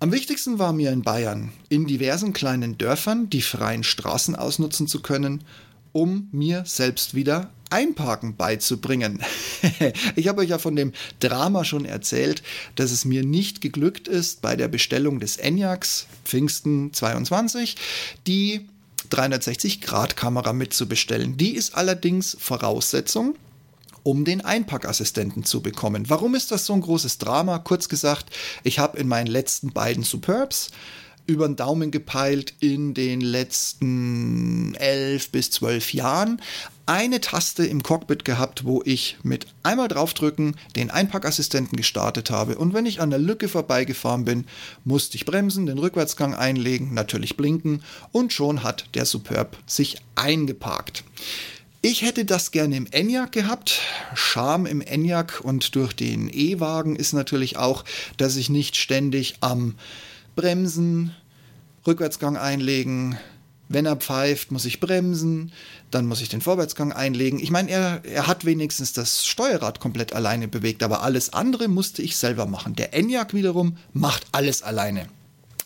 Am 0.03 0.13
wichtigsten 0.13 0.59
war 0.59 0.73
mir 0.73 0.93
in 0.93 1.03
Bayern, 1.03 1.53
in 1.69 1.87
diversen 1.87 2.33
kleinen 2.33 2.79
Dörfern 2.79 3.29
die 3.29 3.43
freien 3.43 3.85
Straßen 3.85 4.35
ausnutzen 4.35 4.87
zu 4.87 5.03
können, 5.03 5.45
um 5.93 6.31
mir 6.33 6.63
selbst 6.65 7.13
wieder 7.13 7.51
Einparken 7.69 8.35
beizubringen. 8.35 9.23
ich 10.17 10.27
habe 10.29 10.41
euch 10.41 10.49
ja 10.49 10.59
von 10.59 10.75
dem 10.75 10.95
Drama 11.21 11.65
schon 11.65 11.85
erzählt, 11.85 12.43
dass 12.77 12.93
es 12.93 13.05
mir 13.05 13.27
nicht 13.27 13.61
geglückt 13.61 14.09
ist, 14.09 14.41
bei 14.41 14.57
der 14.57 14.69
Bestellung 14.69 15.21
des 15.21 15.37
Enyaqs 15.37 16.07
Pfingsten 16.25 16.95
22 16.95 17.77
die 18.27 18.67
360-Grad-Kamera 19.11 20.55
mitzubestellen. 20.55 21.37
Die 21.37 21.55
ist 21.55 21.75
allerdings 21.75 22.39
Voraussetzung, 22.41 23.35
um 24.03 24.25
den 24.25 24.41
Einpackassistenten 24.45 25.45
zu 25.45 25.61
bekommen. 25.61 26.09
Warum 26.09 26.35
ist 26.35 26.51
das 26.51 26.67
so 26.67 26.73
ein 26.73 26.81
großes 26.81 27.19
Drama? 27.19 27.59
Kurz 27.59 27.89
gesagt, 27.89 28.31
ich 28.63 28.79
habe 28.79 28.99
in 28.99 29.09
meinen 29.09 29.27
letzten 29.27 29.73
beiden 29.73 30.03
Superbs 30.03 30.71
über 31.27 31.47
den 31.47 31.57
Daumen 31.57 31.91
gepeilt 31.91 32.55
in 32.61 32.93
den 32.93 33.21
letzten 33.21 34.75
elf 34.75 35.31
bis 35.31 35.51
zwölf 35.51 35.95
Jahren 35.95 36.41
eine 36.91 37.21
Taste 37.21 37.65
im 37.65 37.85
Cockpit 37.85 38.25
gehabt, 38.25 38.65
wo 38.65 38.83
ich 38.85 39.17
mit 39.23 39.47
einmal 39.63 39.87
draufdrücken 39.87 40.57
den 40.75 40.91
Einpackassistenten 40.91 41.77
gestartet 41.77 42.33
habe. 42.33 42.59
Und 42.59 42.75
wenn 42.75 42.85
ich 42.85 43.01
an 43.01 43.11
der 43.11 43.21
Lücke 43.21 43.47
vorbeigefahren 43.47 44.25
bin, 44.25 44.45
musste 44.83 45.17
ich 45.17 45.25
bremsen, 45.25 45.67
den 45.67 45.79
Rückwärtsgang 45.79 46.35
einlegen, 46.35 46.93
natürlich 46.93 47.37
blinken 47.37 47.85
und 48.11 48.33
schon 48.33 48.65
hat 48.65 48.87
der 48.95 49.07
Superb 49.07 49.57
sich 49.67 49.99
eingeparkt. 50.17 51.05
Ich 51.83 52.03
hätte 52.03 52.27
das 52.27 52.51
gerne 52.51 52.77
im 52.77 52.87
Enyaq 52.91 53.33
gehabt. 53.33 53.81
Charme 54.15 54.67
im 54.67 54.83
Enyaq 54.83 55.41
und 55.43 55.75
durch 55.75 55.95
den 55.95 56.29
E-Wagen 56.29 56.95
ist 56.95 57.15
natürlich 57.15 57.57
auch, 57.57 57.87
dass 58.19 58.37
ich 58.37 58.51
nicht 58.51 58.77
ständig 58.77 59.37
am 59.41 59.77
Bremsen, 60.37 61.15
Rückwärtsgang 61.87 62.37
einlegen, 62.37 63.19
wenn 63.71 63.87
er 63.87 63.97
pfeift, 63.97 64.53
muss 64.53 64.67
ich 64.67 64.79
bremsen, 64.79 65.53
dann 65.91 66.05
muss 66.05 66.21
ich 66.21 66.29
den 66.29 66.43
Vorwärtsgang 66.43 66.93
einlegen. 66.93 67.39
Ich 67.39 67.51
meine, 67.51 67.71
er, 67.71 68.03
er 68.05 68.27
hat 68.27 68.45
wenigstens 68.45 68.93
das 68.93 69.25
Steuerrad 69.27 69.81
komplett 69.81 70.13
alleine 70.13 70.49
bewegt, 70.49 70.83
aber 70.83 71.03
alles 71.03 71.33
andere 71.33 71.69
musste 71.69 72.03
ich 72.03 72.17
selber 72.19 72.45
machen. 72.45 72.75
Der 72.75 72.93
Enyaq 72.93 73.33
wiederum 73.33 73.79
macht 73.95 74.27
alles 74.33 74.63
alleine. 74.63 75.07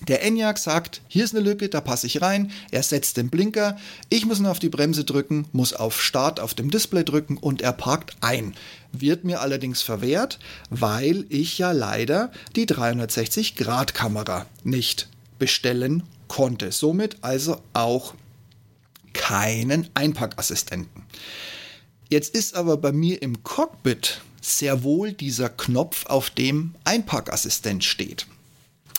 Der 0.08 0.22
ENIAC 0.22 0.58
sagt, 0.58 1.00
hier 1.08 1.24
ist 1.24 1.34
eine 1.34 1.44
Lücke, 1.44 1.68
da 1.68 1.80
passe 1.80 2.06
ich 2.06 2.20
rein. 2.20 2.52
Er 2.70 2.82
setzt 2.82 3.16
den 3.16 3.30
Blinker. 3.30 3.76
Ich 4.08 4.26
muss 4.26 4.38
nur 4.38 4.50
auf 4.50 4.58
die 4.58 4.68
Bremse 4.68 5.04
drücken, 5.04 5.46
muss 5.52 5.72
auf 5.72 6.02
Start 6.02 6.40
auf 6.40 6.54
dem 6.54 6.70
Display 6.70 7.04
drücken 7.04 7.36
und 7.36 7.62
er 7.62 7.72
parkt 7.72 8.16
ein. 8.20 8.54
Wird 8.92 9.24
mir 9.24 9.40
allerdings 9.40 9.82
verwehrt, 9.82 10.38
weil 10.70 11.24
ich 11.28 11.58
ja 11.58 11.72
leider 11.72 12.30
die 12.54 12.66
360-Grad-Kamera 12.66 14.46
nicht 14.62 15.08
bestellen 15.38 16.02
konnte. 16.28 16.70
Somit 16.72 17.18
also 17.22 17.60
auch 17.72 18.14
keinen 19.12 19.88
Einpackassistenten. 19.94 21.02
Jetzt 22.10 22.34
ist 22.34 22.54
aber 22.54 22.76
bei 22.76 22.92
mir 22.92 23.22
im 23.22 23.42
Cockpit 23.42 24.20
sehr 24.40 24.82
wohl 24.82 25.12
dieser 25.12 25.48
Knopf, 25.48 26.06
auf 26.06 26.30
dem 26.30 26.74
Einpackassistent 26.84 27.82
steht. 27.82 28.26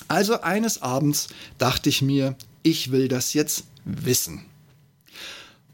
Also 0.08 0.42
eines 0.42 0.82
Abends 0.82 1.30
dachte 1.58 1.90
ich 1.90 2.02
mir, 2.02 2.36
ich 2.64 2.92
will 2.92 3.08
das 3.08 3.34
jetzt 3.34 3.66
wissen. 3.86 4.46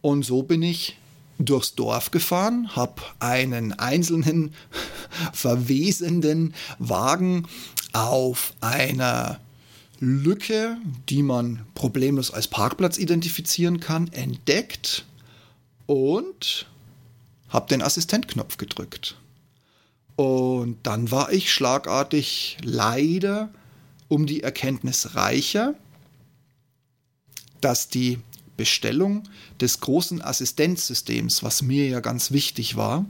Und 0.01 0.25
so 0.25 0.43
bin 0.43 0.61
ich 0.61 0.97
durchs 1.37 1.75
Dorf 1.75 2.11
gefahren, 2.11 2.75
habe 2.75 3.01
einen 3.19 3.73
einzelnen 3.73 4.53
verwesenden 5.33 6.53
Wagen 6.79 7.47
auf 7.93 8.53
einer 8.61 9.39
Lücke, 9.99 10.77
die 11.09 11.23
man 11.23 11.65
problemlos 11.75 12.31
als 12.31 12.47
Parkplatz 12.47 12.97
identifizieren 12.97 13.79
kann, 13.79 14.07
entdeckt 14.09 15.05
und 15.85 16.65
habe 17.49 17.67
den 17.67 17.81
Assistentknopf 17.81 18.57
gedrückt. 18.57 19.17
Und 20.15 20.77
dann 20.83 21.11
war 21.11 21.31
ich 21.31 21.53
schlagartig 21.53 22.57
leider 22.63 23.49
um 24.11 24.25
die 24.25 24.43
Erkenntnis 24.43 25.15
reicher, 25.15 25.73
dass 27.61 27.87
die 27.87 28.19
Bestellung 28.57 29.23
des 29.61 29.79
großen 29.79 30.21
Assistenzsystems, 30.21 31.43
was 31.43 31.61
mir 31.61 31.87
ja 31.87 32.01
ganz 32.01 32.31
wichtig 32.31 32.75
war, 32.75 33.05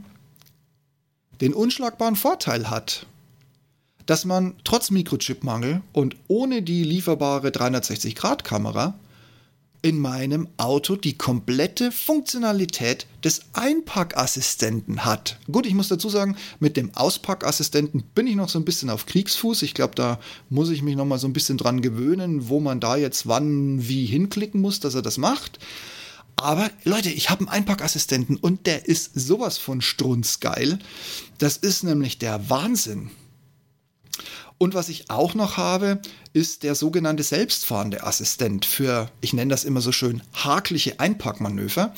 den 1.40 1.54
unschlagbaren 1.54 2.14
Vorteil 2.14 2.70
hat, 2.70 3.06
dass 4.06 4.24
man 4.24 4.54
trotz 4.62 4.92
Mikrochipmangel 4.92 5.82
und 5.92 6.14
ohne 6.28 6.62
die 6.62 6.84
lieferbare 6.84 7.48
360-Grad-Kamera 7.48 8.94
in 9.82 9.98
meinem 9.98 10.48
Auto 10.56 10.94
die 10.94 11.18
komplette 11.18 11.90
Funktionalität 11.90 13.06
des 13.24 13.42
Einpackassistenten 13.52 15.04
hat. 15.04 15.38
Gut, 15.50 15.66
ich 15.66 15.74
muss 15.74 15.88
dazu 15.88 16.08
sagen, 16.08 16.36
mit 16.60 16.76
dem 16.76 16.94
Auspackassistenten 16.94 18.04
bin 18.14 18.28
ich 18.28 18.36
noch 18.36 18.48
so 18.48 18.60
ein 18.60 18.64
bisschen 18.64 18.90
auf 18.90 19.06
Kriegsfuß. 19.06 19.62
Ich 19.62 19.74
glaube, 19.74 19.96
da 19.96 20.20
muss 20.48 20.70
ich 20.70 20.82
mich 20.82 20.94
noch 20.94 21.04
mal 21.04 21.18
so 21.18 21.26
ein 21.26 21.32
bisschen 21.32 21.58
dran 21.58 21.82
gewöhnen, 21.82 22.48
wo 22.48 22.60
man 22.60 22.78
da 22.78 22.96
jetzt 22.96 23.26
wann 23.26 23.88
wie 23.88 24.06
hinklicken 24.06 24.60
muss, 24.60 24.78
dass 24.78 24.94
er 24.94 25.02
das 25.02 25.18
macht. 25.18 25.58
Aber 26.36 26.70
Leute, 26.84 27.10
ich 27.10 27.30
habe 27.30 27.40
einen 27.40 27.48
Einpackassistenten 27.48 28.36
und 28.36 28.66
der 28.66 28.86
ist 28.86 29.10
sowas 29.14 29.58
von 29.58 29.80
strunzgeil. 29.80 30.78
Das 31.38 31.56
ist 31.56 31.82
nämlich 31.82 32.18
der 32.18 32.48
Wahnsinn. 32.48 33.10
Und 34.58 34.74
was 34.74 34.88
ich 34.88 35.10
auch 35.10 35.34
noch 35.34 35.56
habe, 35.56 36.00
ist 36.32 36.62
der 36.62 36.74
sogenannte 36.74 37.22
selbstfahrende 37.22 38.04
Assistent 38.04 38.64
für, 38.64 39.10
ich 39.20 39.32
nenne 39.32 39.50
das 39.50 39.64
immer 39.64 39.80
so 39.80 39.92
schön, 39.92 40.22
hakliche 40.32 40.98
Einparkmanöver. 40.98 41.94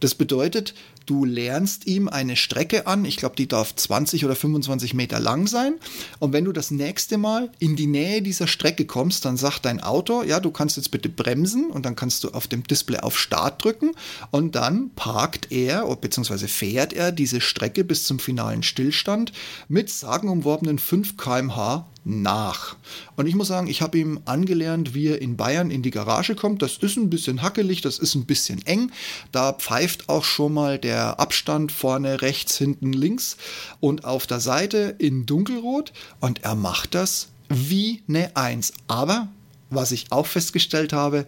Das 0.00 0.14
bedeutet, 0.14 0.74
Du 1.06 1.24
lernst 1.24 1.86
ihm 1.86 2.08
eine 2.08 2.34
Strecke 2.34 2.88
an. 2.88 3.04
Ich 3.04 3.16
glaube, 3.16 3.36
die 3.36 3.46
darf 3.46 3.74
20 3.74 4.24
oder 4.24 4.34
25 4.34 4.92
Meter 4.92 5.20
lang 5.20 5.46
sein. 5.46 5.74
Und 6.18 6.32
wenn 6.32 6.44
du 6.44 6.50
das 6.50 6.72
nächste 6.72 7.16
Mal 7.16 7.52
in 7.60 7.76
die 7.76 7.86
Nähe 7.86 8.22
dieser 8.22 8.48
Strecke 8.48 8.86
kommst, 8.86 9.24
dann 9.24 9.36
sagt 9.36 9.66
dein 9.66 9.80
Auto, 9.80 10.24
ja, 10.24 10.40
du 10.40 10.50
kannst 10.50 10.76
jetzt 10.76 10.90
bitte 10.90 11.08
bremsen 11.08 11.70
und 11.70 11.86
dann 11.86 11.94
kannst 11.94 12.24
du 12.24 12.30
auf 12.30 12.48
dem 12.48 12.64
Display 12.64 12.98
auf 12.98 13.16
Start 13.16 13.62
drücken 13.62 13.92
und 14.32 14.56
dann 14.56 14.90
parkt 14.96 15.52
er 15.52 15.86
bzw. 15.94 16.48
fährt 16.48 16.92
er 16.92 17.12
diese 17.12 17.40
Strecke 17.40 17.84
bis 17.84 18.04
zum 18.04 18.18
finalen 18.18 18.64
Stillstand 18.64 19.30
mit 19.68 19.88
sagenumworbenen 19.88 20.80
5 20.80 21.16
km/h 21.16 21.86
nach. 22.06 22.76
Und 23.16 23.26
ich 23.26 23.34
muss 23.34 23.48
sagen, 23.48 23.66
ich 23.66 23.75
habe 23.82 23.98
ihm 23.98 24.20
angelernt, 24.24 24.94
wie 24.94 25.08
er 25.08 25.22
in 25.22 25.36
Bayern 25.36 25.70
in 25.70 25.82
die 25.82 25.90
Garage 25.90 26.34
kommt. 26.34 26.62
Das 26.62 26.76
ist 26.78 26.96
ein 26.96 27.10
bisschen 27.10 27.42
hackelig, 27.42 27.80
das 27.80 27.98
ist 27.98 28.14
ein 28.14 28.26
bisschen 28.26 28.64
eng. 28.66 28.90
Da 29.32 29.52
pfeift 29.52 30.08
auch 30.08 30.24
schon 30.24 30.54
mal 30.54 30.78
der 30.78 31.20
Abstand 31.20 31.72
vorne 31.72 32.22
rechts, 32.22 32.58
hinten 32.58 32.92
links 32.92 33.36
und 33.80 34.04
auf 34.04 34.26
der 34.26 34.40
Seite 34.40 34.94
in 34.98 35.26
dunkelrot. 35.26 35.92
Und 36.20 36.44
er 36.44 36.54
macht 36.54 36.94
das 36.94 37.28
wie 37.48 38.02
eine 38.08 38.36
Eins. 38.36 38.72
Aber 38.88 39.28
was 39.70 39.92
ich 39.92 40.12
auch 40.12 40.26
festgestellt 40.26 40.92
habe, 40.92 41.26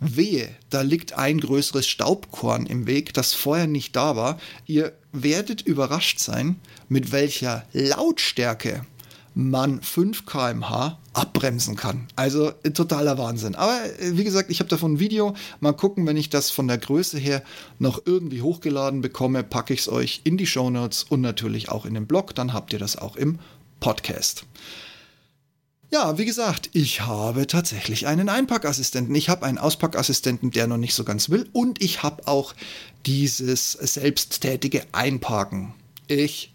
wehe, 0.00 0.48
da 0.70 0.80
liegt 0.82 1.12
ein 1.12 1.40
größeres 1.40 1.86
Staubkorn 1.86 2.66
im 2.66 2.86
Weg, 2.86 3.12
das 3.14 3.34
vorher 3.34 3.66
nicht 3.66 3.94
da 3.96 4.16
war. 4.16 4.40
Ihr 4.66 4.92
werdet 5.12 5.62
überrascht 5.62 6.18
sein, 6.18 6.56
mit 6.88 7.12
welcher 7.12 7.64
Lautstärke 7.72 8.86
man 9.34 9.80
5 9.82 10.26
km/h 10.26 10.98
abbremsen 11.12 11.76
kann. 11.76 12.06
Also 12.16 12.52
äh, 12.62 12.70
totaler 12.70 13.18
Wahnsinn. 13.18 13.54
Aber 13.54 13.78
äh, 14.00 14.16
wie 14.16 14.24
gesagt, 14.24 14.50
ich 14.50 14.60
habe 14.60 14.70
davon 14.70 14.94
ein 14.94 15.00
Video. 15.00 15.34
Mal 15.60 15.72
gucken, 15.72 16.06
wenn 16.06 16.16
ich 16.16 16.30
das 16.30 16.50
von 16.50 16.68
der 16.68 16.78
Größe 16.78 17.18
her 17.18 17.42
noch 17.78 18.02
irgendwie 18.04 18.42
hochgeladen 18.42 19.00
bekomme, 19.00 19.42
packe 19.42 19.74
ich 19.74 19.80
es 19.80 19.88
euch 19.88 20.22
in 20.24 20.36
die 20.36 20.46
Show 20.46 20.70
Notes 20.70 21.04
und 21.04 21.20
natürlich 21.20 21.68
auch 21.68 21.84
in 21.84 21.94
den 21.94 22.06
Blog. 22.06 22.34
Dann 22.34 22.52
habt 22.52 22.72
ihr 22.72 22.78
das 22.78 22.96
auch 22.96 23.16
im 23.16 23.38
Podcast. 23.80 24.44
Ja, 25.92 26.18
wie 26.18 26.24
gesagt, 26.24 26.70
ich 26.72 27.00
habe 27.00 27.48
tatsächlich 27.48 28.06
einen 28.06 28.28
Einpackassistenten. 28.28 29.12
Ich 29.16 29.28
habe 29.28 29.44
einen 29.44 29.58
Auspackassistenten, 29.58 30.52
der 30.52 30.68
noch 30.68 30.76
nicht 30.76 30.94
so 30.94 31.02
ganz 31.02 31.30
will. 31.30 31.48
Und 31.52 31.82
ich 31.82 32.04
habe 32.04 32.28
auch 32.28 32.54
dieses 33.06 33.72
selbsttätige 33.72 34.84
Einparken. 34.92 35.74
Ich 36.06 36.52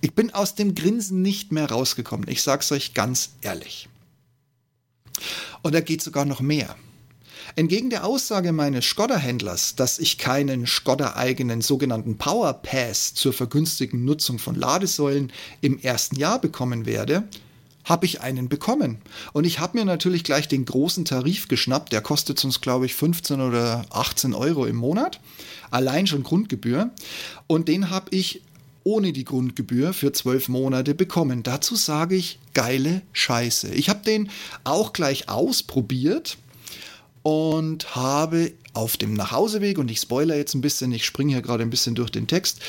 ich 0.00 0.14
bin 0.14 0.32
aus 0.32 0.54
dem 0.54 0.74
Grinsen 0.74 1.22
nicht 1.22 1.52
mehr 1.52 1.70
rausgekommen. 1.70 2.28
Ich 2.28 2.42
sag's 2.42 2.72
euch 2.72 2.94
ganz 2.94 3.30
ehrlich. 3.42 3.88
Und 5.62 5.74
da 5.74 5.80
geht 5.80 6.02
sogar 6.02 6.24
noch 6.24 6.40
mehr. 6.40 6.76
Entgegen 7.56 7.90
der 7.90 8.04
Aussage 8.04 8.52
meines 8.52 8.84
Skoda-Händlers, 8.84 9.74
dass 9.74 9.98
ich 9.98 10.18
keinen 10.18 10.66
Skoda-eigenen 10.66 11.62
sogenannten 11.62 12.16
Power 12.16 12.52
Pass 12.54 13.12
zur 13.14 13.32
vergünstigten 13.32 14.04
Nutzung 14.04 14.38
von 14.38 14.54
Ladesäulen 14.54 15.32
im 15.60 15.78
ersten 15.78 16.16
Jahr 16.16 16.40
bekommen 16.40 16.86
werde, 16.86 17.24
habe 17.84 18.06
ich 18.06 18.20
einen 18.20 18.48
bekommen. 18.48 18.98
Und 19.32 19.44
ich 19.44 19.58
habe 19.58 19.78
mir 19.78 19.84
natürlich 19.84 20.22
gleich 20.22 20.48
den 20.48 20.64
großen 20.64 21.04
Tarif 21.04 21.48
geschnappt. 21.48 21.92
Der 21.92 22.02
kostet 22.02 22.44
uns, 22.44 22.60
glaube 22.60 22.86
ich, 22.86 22.94
15 22.94 23.40
oder 23.40 23.84
18 23.90 24.32
Euro 24.34 24.66
im 24.66 24.76
Monat. 24.76 25.20
Allein 25.70 26.06
schon 26.06 26.22
Grundgebühr. 26.22 26.90
Und 27.46 27.68
den 27.68 27.90
habe 27.90 28.14
ich 28.14 28.42
ohne 28.84 29.12
die 29.12 29.24
Grundgebühr 29.24 29.92
für 29.92 30.12
zwölf 30.12 30.48
Monate 30.48 30.94
bekommen. 30.94 31.42
Dazu 31.42 31.76
sage 31.76 32.16
ich 32.16 32.38
geile 32.54 33.02
Scheiße. 33.12 33.74
Ich 33.74 33.88
habe 33.88 34.04
den 34.04 34.30
auch 34.64 34.92
gleich 34.92 35.28
ausprobiert 35.28 36.38
und 37.22 37.94
habe 37.94 38.52
auf 38.72 38.96
dem 38.96 39.14
Nachhauseweg, 39.14 39.78
und 39.78 39.90
ich 39.90 39.98
spoiler 39.98 40.36
jetzt 40.36 40.54
ein 40.54 40.60
bisschen, 40.60 40.92
ich 40.92 41.04
springe 41.04 41.32
hier 41.32 41.42
gerade 41.42 41.62
ein 41.62 41.70
bisschen 41.70 41.94
durch 41.94 42.10
den 42.10 42.26
Text, 42.26 42.60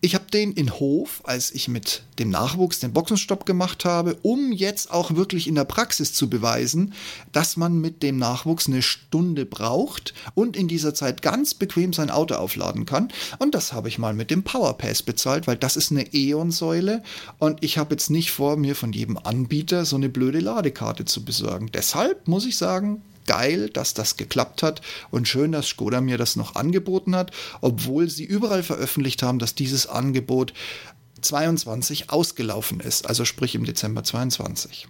ich 0.00 0.14
habe 0.14 0.26
den 0.32 0.52
in 0.52 0.72
Hof, 0.78 1.22
als 1.24 1.50
ich 1.50 1.66
mit 1.66 2.02
dem 2.20 2.30
Nachwuchs 2.30 2.78
den 2.78 2.92
Boxenstopp 2.92 3.46
gemacht 3.46 3.84
habe, 3.84 4.16
um 4.22 4.52
jetzt 4.52 4.92
auch 4.92 5.16
wirklich 5.16 5.48
in 5.48 5.56
der 5.56 5.64
Praxis 5.64 6.12
zu 6.12 6.30
beweisen, 6.30 6.94
dass 7.32 7.56
man 7.56 7.80
mit 7.80 8.02
dem 8.04 8.16
Nachwuchs 8.16 8.68
eine 8.68 8.82
Stunde 8.82 9.44
braucht 9.44 10.14
und 10.34 10.56
in 10.56 10.68
dieser 10.68 10.94
Zeit 10.94 11.20
ganz 11.22 11.54
bequem 11.54 11.92
sein 11.92 12.10
Auto 12.10 12.36
aufladen 12.36 12.86
kann. 12.86 13.08
Und 13.38 13.54
das 13.54 13.72
habe 13.72 13.88
ich 13.88 13.98
mal 13.98 14.14
mit 14.14 14.30
dem 14.30 14.44
Powerpass 14.44 15.02
bezahlt, 15.02 15.48
weil 15.48 15.56
das 15.56 15.76
ist 15.76 15.90
eine 15.90 16.14
E.ON-Säule 16.14 17.02
und 17.38 17.64
ich 17.64 17.76
habe 17.76 17.94
jetzt 17.94 18.10
nicht 18.10 18.30
vor, 18.30 18.56
mir 18.56 18.76
von 18.76 18.92
jedem 18.92 19.18
Anbieter 19.18 19.84
so 19.84 19.96
eine 19.96 20.08
blöde 20.08 20.40
Ladekarte 20.40 21.06
zu 21.06 21.24
besorgen. 21.24 21.70
Deshalb 21.72 22.28
muss 22.28 22.46
ich 22.46 22.56
sagen, 22.56 23.02
geil, 23.28 23.68
dass 23.68 23.94
das 23.94 24.16
geklappt 24.16 24.62
hat 24.62 24.80
und 25.10 25.28
schön, 25.28 25.52
dass 25.52 25.68
Skoda 25.68 26.00
mir 26.00 26.16
das 26.16 26.34
noch 26.34 26.56
angeboten 26.56 27.14
hat, 27.14 27.30
obwohl 27.60 28.08
sie 28.08 28.24
überall 28.24 28.62
veröffentlicht 28.62 29.22
haben, 29.22 29.38
dass 29.38 29.54
dieses 29.54 29.86
Angebot 29.86 30.54
22 31.20 32.10
ausgelaufen 32.10 32.80
ist, 32.80 33.06
also 33.06 33.24
sprich 33.24 33.54
im 33.54 33.64
Dezember 33.64 34.02
22. 34.02 34.88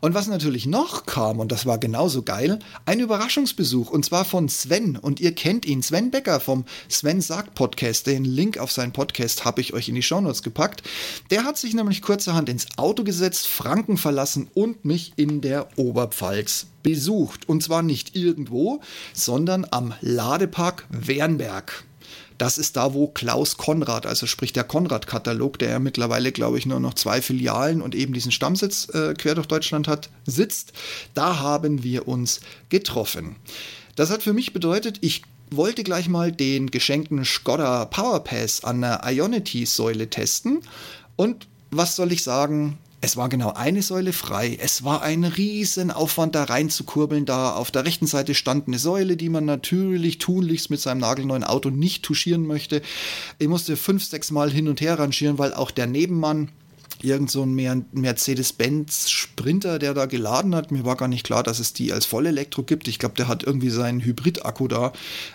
Und 0.00 0.14
was 0.14 0.26
natürlich 0.26 0.66
noch 0.66 1.06
kam, 1.06 1.40
und 1.40 1.52
das 1.52 1.66
war 1.66 1.78
genauso 1.78 2.22
geil, 2.22 2.58
ein 2.86 3.00
Überraschungsbesuch, 3.00 3.90
und 3.90 4.04
zwar 4.04 4.24
von 4.24 4.48
Sven. 4.48 4.96
Und 4.96 5.20
ihr 5.20 5.34
kennt 5.34 5.64
ihn, 5.66 5.82
Sven 5.82 6.10
Becker 6.10 6.40
vom 6.40 6.64
Sven 6.88 7.20
Sagt 7.20 7.54
Podcast. 7.54 8.06
Den 8.06 8.24
Link 8.24 8.58
auf 8.58 8.72
seinen 8.72 8.92
Podcast 8.92 9.44
habe 9.44 9.60
ich 9.60 9.72
euch 9.72 9.88
in 9.88 9.94
die 9.94 10.02
Shownotes 10.02 10.42
gepackt. 10.42 10.82
Der 11.30 11.44
hat 11.44 11.58
sich 11.58 11.74
nämlich 11.74 12.02
kurzerhand 12.02 12.48
ins 12.48 12.66
Auto 12.76 13.04
gesetzt, 13.04 13.46
Franken 13.46 13.96
verlassen 13.96 14.48
und 14.54 14.84
mich 14.84 15.12
in 15.16 15.40
der 15.40 15.68
Oberpfalz 15.76 16.66
besucht. 16.82 17.48
Und 17.48 17.62
zwar 17.62 17.82
nicht 17.82 18.16
irgendwo, 18.16 18.80
sondern 19.12 19.66
am 19.70 19.94
Ladepark 20.00 20.86
Wernberg. 20.90 21.84
Das 22.42 22.58
ist 22.58 22.76
da, 22.76 22.92
wo 22.92 23.06
Klaus 23.06 23.56
Konrad, 23.56 24.04
also 24.04 24.26
sprich 24.26 24.52
der 24.52 24.64
Konrad-Katalog, 24.64 25.60
der 25.60 25.70
ja 25.70 25.78
mittlerweile, 25.78 26.32
glaube 26.32 26.58
ich, 26.58 26.66
nur 26.66 26.80
noch 26.80 26.94
zwei 26.94 27.22
Filialen 27.22 27.80
und 27.80 27.94
eben 27.94 28.12
diesen 28.12 28.32
Stammsitz 28.32 28.88
äh, 28.88 29.14
quer 29.14 29.36
durch 29.36 29.46
Deutschland 29.46 29.86
hat, 29.86 30.10
sitzt. 30.26 30.72
Da 31.14 31.38
haben 31.38 31.84
wir 31.84 32.08
uns 32.08 32.40
getroffen. 32.68 33.36
Das 33.94 34.10
hat 34.10 34.24
für 34.24 34.32
mich 34.32 34.52
bedeutet, 34.52 34.98
ich 35.02 35.22
wollte 35.52 35.84
gleich 35.84 36.08
mal 36.08 36.32
den 36.32 36.72
geschenkten 36.72 37.24
Skoda 37.24 37.84
Powerpass 37.84 38.64
an 38.64 38.80
der 38.80 39.02
Ionity-Säule 39.04 40.10
testen. 40.10 40.62
Und 41.14 41.46
was 41.70 41.94
soll 41.94 42.10
ich 42.10 42.24
sagen? 42.24 42.76
Es 43.04 43.16
war 43.16 43.28
genau 43.28 43.52
eine 43.52 43.82
Säule 43.82 44.12
frei. 44.12 44.56
Es 44.60 44.84
war 44.84 45.02
ein 45.02 45.24
Riesenaufwand, 45.24 46.36
da 46.36 46.44
reinzukurbeln. 46.44 47.26
Da 47.26 47.52
auf 47.52 47.72
der 47.72 47.84
rechten 47.84 48.06
Seite 48.06 48.32
stand 48.32 48.68
eine 48.68 48.78
Säule, 48.78 49.16
die 49.16 49.28
man 49.28 49.44
natürlich 49.44 50.18
tunlichst 50.18 50.70
mit 50.70 50.80
seinem 50.80 50.98
nagelneuen 51.00 51.42
Auto 51.42 51.70
nicht 51.70 52.04
touchieren 52.04 52.46
möchte. 52.46 52.80
Ich 53.40 53.48
musste 53.48 53.76
fünf, 53.76 54.04
sechs 54.04 54.30
Mal 54.30 54.52
hin 54.52 54.68
und 54.68 54.80
her 54.80 55.00
rangieren, 55.00 55.36
weil 55.38 55.52
auch 55.52 55.72
der 55.72 55.88
Nebenmann 55.88 56.52
irgend 57.04 57.30
so 57.30 57.44
ein 57.44 57.84
Mercedes-Benz 57.92 59.10
Sprinter, 59.10 59.78
der 59.78 59.94
da 59.94 60.06
geladen 60.06 60.54
hat. 60.54 60.70
Mir 60.70 60.84
war 60.84 60.96
gar 60.96 61.08
nicht 61.08 61.24
klar, 61.24 61.42
dass 61.42 61.58
es 61.58 61.72
die 61.72 61.92
als 61.92 62.06
Vollelektro 62.06 62.62
gibt. 62.62 62.88
Ich 62.88 62.98
glaube, 62.98 63.14
der 63.16 63.28
hat 63.28 63.42
irgendwie 63.42 63.70
seinen 63.70 64.00
Hybrid-Akku 64.00 64.68
da 64.68 64.92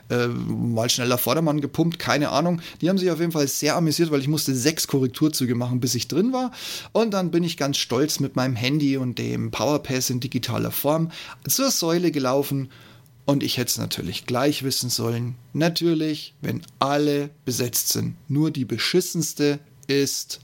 äh, 0.10 0.28
mal 0.28 0.90
schneller 0.90 1.18
Vordermann 1.18 1.62
gepumpt, 1.62 2.00
keine 2.00 2.30
Ahnung. 2.30 2.62
Die 2.82 2.90
haben 2.90 2.98
sich 2.98 3.12
auf 3.12 3.20
jeden 3.20 3.32
Fall 3.32 3.48
sehr 3.48 3.76
amüsiert, 3.76 4.12
weil 4.12 4.22
ich 4.22 4.28
musste 4.28 4.56
sechs 4.56 4.88
Korrekturzüge 4.88 5.56
machen, 5.56 5.80
bis 5.80 5.96
ich 5.96 6.08
drin 6.08 6.34
war. 6.34 6.52
Und 6.92 7.12
dann 7.14 7.32
bin 7.32 7.44
ich 7.44 7.58
ganz 7.58 7.78
stolz 7.78 8.20
mit 8.20 8.36
meinem 8.36 8.56
Handy 8.56 8.98
und 8.98 9.20
dem 9.20 9.52
PowerPass 9.52 10.10
in 10.10 10.20
digitaler 10.20 10.72
Form 10.72 11.12
zur 11.48 11.72
Säule 11.72 12.12
gelaufen. 12.12 12.70
Und 13.26 13.44
ich 13.44 13.58
hätte 13.58 13.70
es 13.72 13.78
natürlich 13.78 14.26
gleich 14.26 14.64
wissen 14.64 14.90
sollen. 14.90 15.36
Natürlich, 15.52 16.34
wenn 16.42 16.62
alle 16.80 17.30
besetzt 17.44 17.90
sind. 17.90 18.16
Nur 18.30 18.52
die 18.52 18.64
beschissenste 18.64 19.60
ist 19.88 20.40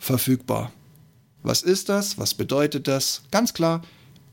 verfügbar. 0.00 0.72
Was 1.44 1.62
ist 1.62 1.88
das? 1.88 2.18
Was 2.18 2.34
bedeutet 2.34 2.88
das? 2.88 3.22
Ganz 3.30 3.54
klar, 3.54 3.82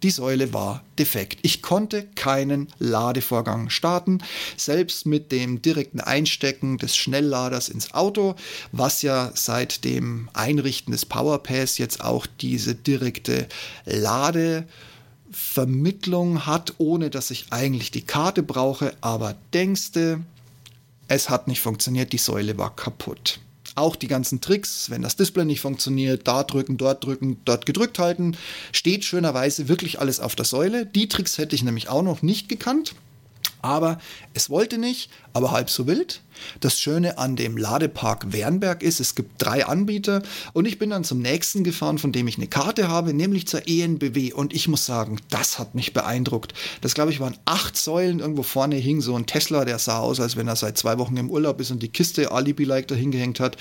die 0.03 0.11
Säule 0.11 0.53
war 0.53 0.83
defekt. 0.99 1.39
Ich 1.41 1.63
konnte 1.63 2.05
keinen 2.15 2.67
Ladevorgang 2.77 3.69
starten, 3.69 4.19
selbst 4.55 5.05
mit 5.05 5.31
dem 5.31 5.61
direkten 5.61 5.99
Einstecken 5.99 6.77
des 6.77 6.95
Schnellladers 6.95 7.67
ins 7.69 7.93
Auto, 7.93 8.35
was 8.71 9.01
ja 9.01 9.31
seit 9.33 9.83
dem 9.83 10.29
Einrichten 10.33 10.91
des 10.91 11.05
Powerpass 11.05 11.79
jetzt 11.79 12.01
auch 12.01 12.27
diese 12.27 12.75
direkte 12.75 13.47
Ladevermittlung 13.85 16.45
hat, 16.45 16.75
ohne 16.77 17.09
dass 17.09 17.31
ich 17.31 17.47
eigentlich 17.49 17.89
die 17.89 18.05
Karte 18.05 18.43
brauche. 18.43 18.93
Aber 19.01 19.35
denkste, 19.53 20.21
es 21.07 21.29
hat 21.29 21.47
nicht 21.47 21.61
funktioniert, 21.61 22.13
die 22.13 22.19
Säule 22.19 22.59
war 22.59 22.75
kaputt. 22.75 23.39
Auch 23.77 23.95
die 23.95 24.07
ganzen 24.07 24.41
Tricks, 24.41 24.89
wenn 24.89 25.03
das 25.03 25.17
Display 25.17 25.45
nicht 25.45 25.61
funktioniert, 25.61 26.27
da 26.27 26.43
drücken, 26.43 26.77
dort 26.77 27.05
drücken, 27.05 27.39
dort 27.45 27.67
gedrückt 27.67 27.99
halten, 27.99 28.35
steht 28.71 29.05
schönerweise 29.05 29.67
wirklich 29.67 29.99
alles 29.99 30.19
auf 30.19 30.35
der 30.35 30.45
Säule. 30.45 30.87
Die 30.87 31.07
Tricks 31.07 31.37
hätte 31.37 31.55
ich 31.55 31.63
nämlich 31.63 31.87
auch 31.87 32.01
noch 32.01 32.23
nicht 32.23 32.49
gekannt. 32.49 32.95
Aber 33.61 33.99
es 34.33 34.49
wollte 34.49 34.79
nicht, 34.79 35.11
aber 35.33 35.51
halb 35.51 35.69
so 35.69 35.85
wild. 35.85 36.21
Das 36.59 36.79
Schöne 36.79 37.17
an 37.17 37.35
dem 37.35 37.57
Ladepark 37.57 38.33
Wernberg 38.33 38.83
ist, 38.83 38.99
es 38.99 39.15
gibt 39.15 39.33
drei 39.37 39.65
Anbieter 39.65 40.21
und 40.53 40.65
ich 40.65 40.79
bin 40.79 40.89
dann 40.89 41.03
zum 41.03 41.19
nächsten 41.19 41.63
gefahren, 41.63 41.97
von 41.97 42.11
dem 42.11 42.27
ich 42.27 42.37
eine 42.37 42.47
Karte 42.47 42.87
habe, 42.87 43.13
nämlich 43.13 43.47
zur 43.47 43.67
ENBW. 43.67 44.33
Und 44.33 44.53
ich 44.53 44.67
muss 44.67 44.85
sagen, 44.85 45.19
das 45.29 45.59
hat 45.59 45.75
mich 45.75 45.93
beeindruckt. 45.93 46.53
Das 46.81 46.93
glaube 46.93 47.11
ich 47.11 47.19
waren 47.19 47.37
acht 47.45 47.77
Säulen. 47.77 48.19
Irgendwo 48.19 48.43
vorne 48.43 48.75
hing 48.75 49.01
so 49.01 49.15
ein 49.15 49.25
Tesla, 49.25 49.65
der 49.65 49.79
sah 49.79 49.99
aus, 49.99 50.19
als 50.19 50.35
wenn 50.35 50.47
er 50.47 50.55
seit 50.55 50.77
zwei 50.77 50.97
Wochen 50.97 51.17
im 51.17 51.29
Urlaub 51.29 51.59
ist 51.59 51.71
und 51.71 51.83
die 51.83 51.89
Kiste 51.89 52.31
Alibi-like 52.31 52.87
dahingehängt 52.87 53.39
hat. 53.39 53.57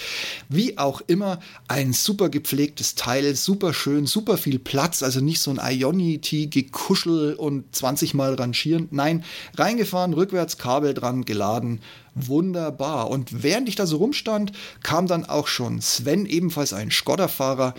Wie 0.49 0.79
auch 0.79 1.01
immer, 1.07 1.41
ein 1.69 1.93
super 1.93 2.29
gepflegtes 2.29 2.95
Teil, 2.95 3.35
super 3.35 3.75
schön, 3.75 4.07
super 4.07 4.39
viel 4.39 4.59
Platz. 4.59 5.03
Also 5.03 5.21
nicht 5.21 5.41
so 5.41 5.51
ein 5.51 5.61
Ionity-Gekuschel 5.61 7.35
und 7.35 7.75
20 7.75 8.15
Mal 8.15 8.35
rangieren. 8.35 8.89
Nein, 8.91 9.25
reingefahren, 9.57 10.15
rückwärts 10.15 10.59
Kabel 10.59 10.95
dran, 10.95 11.25
geladen 11.25 11.81
wunderbar. 12.17 13.11
Und 13.11 13.43
während 13.43 13.69
ich 13.69 13.77
da 13.77 13.87
so 13.87 13.99
rumstand, 13.99 14.53
kam 14.83 15.07
dann 15.07 15.25
auch 15.25 15.47
schon 15.47 15.81
Sven, 15.81 16.27
ebenfalls 16.27 16.73
ein 16.73 16.91
Skoda-Fahrer, 16.91 17.75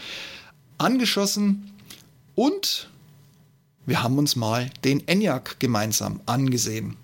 angeschossen 0.77 1.71
und 2.35 2.89
wir 3.85 4.03
haben 4.03 4.17
uns 4.17 4.35
mal 4.35 4.69
den 4.83 5.07
Enyaq 5.07 5.59
gemeinsam 5.59 6.21
angesehen. 6.25 6.97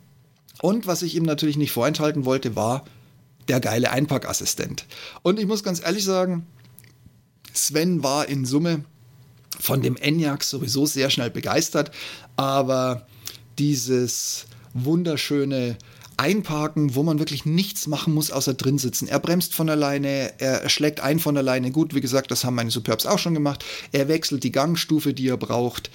Und 0.61 0.85
was 0.85 1.01
ich 1.01 1.15
ihm 1.15 1.23
natürlich 1.23 1.57
nicht 1.57 1.71
vorenthalten 1.71 2.25
wollte, 2.25 2.55
war 2.55 2.85
der 3.47 3.59
geile 3.59 3.91
Einparkassistent. 3.91 4.85
Und 5.23 5.39
ich 5.39 5.47
muss 5.47 5.63
ganz 5.63 5.81
ehrlich 5.81 6.03
sagen, 6.03 6.45
Sven 7.53 8.03
war 8.03 8.27
in 8.27 8.45
Summe 8.45 8.85
von 9.59 9.81
dem 9.81 9.95
Enyaq 9.95 10.43
sowieso 10.43 10.85
sehr 10.85 11.09
schnell 11.09 11.29
begeistert, 11.29 11.91
aber 12.35 13.07
dieses 13.57 14.45
wunderschöne 14.73 15.77
einparken, 16.17 16.95
wo 16.95 17.03
man 17.03 17.19
wirklich 17.19 17.45
nichts 17.45 17.87
machen 17.87 18.13
muss, 18.13 18.31
außer 18.31 18.53
drin 18.53 18.77
sitzen. 18.77 19.07
Er 19.07 19.19
bremst 19.19 19.53
von 19.53 19.69
alleine, 19.69 20.33
er 20.39 20.67
schlägt 20.69 20.99
ein 20.99 21.19
von 21.19 21.37
alleine. 21.37 21.71
Gut, 21.71 21.93
wie 21.93 22.01
gesagt, 22.01 22.31
das 22.31 22.43
haben 22.43 22.55
meine 22.55 22.71
Superbs 22.71 23.05
auch 23.05 23.19
schon 23.19 23.33
gemacht. 23.33 23.63
Er 23.91 24.07
wechselt 24.07 24.43
die 24.43 24.51
Gangstufe, 24.51 25.13
die 25.13 25.27
er 25.27 25.37
braucht. 25.37 25.89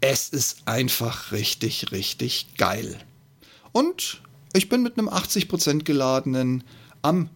Es 0.00 0.28
ist 0.28 0.58
einfach 0.66 1.32
richtig, 1.32 1.92
richtig 1.92 2.48
geil. 2.56 2.96
Und 3.72 4.22
ich 4.52 4.68
bin 4.68 4.82
mit 4.82 4.98
einem 4.98 5.08
80% 5.08 5.84
geladenen, 5.84 6.64
am 7.02 7.28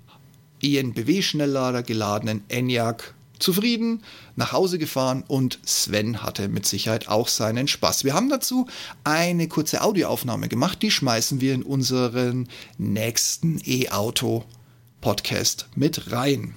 ENBW-Schnelllader 0.62 1.82
geladenen 1.82 2.42
ENIAC 2.48 3.14
zufrieden 3.38 4.02
nach 4.36 4.52
Hause 4.52 4.78
gefahren 4.78 5.24
und 5.26 5.58
Sven 5.64 6.22
hatte 6.22 6.48
mit 6.48 6.66
Sicherheit 6.66 7.08
auch 7.08 7.28
seinen 7.28 7.66
Spaß. 7.68 8.04
Wir 8.04 8.12
haben 8.14 8.28
dazu 8.28 8.66
eine 9.04 9.48
kurze 9.48 9.80
Audioaufnahme 9.82 10.48
gemacht, 10.48 10.82
die 10.82 10.90
schmeißen 10.90 11.40
wir 11.40 11.54
in 11.54 11.62
unseren 11.62 12.48
nächsten 12.78 13.60
E-Auto-Podcast 13.64 15.68
mit 15.74 16.12
rein. 16.12 16.54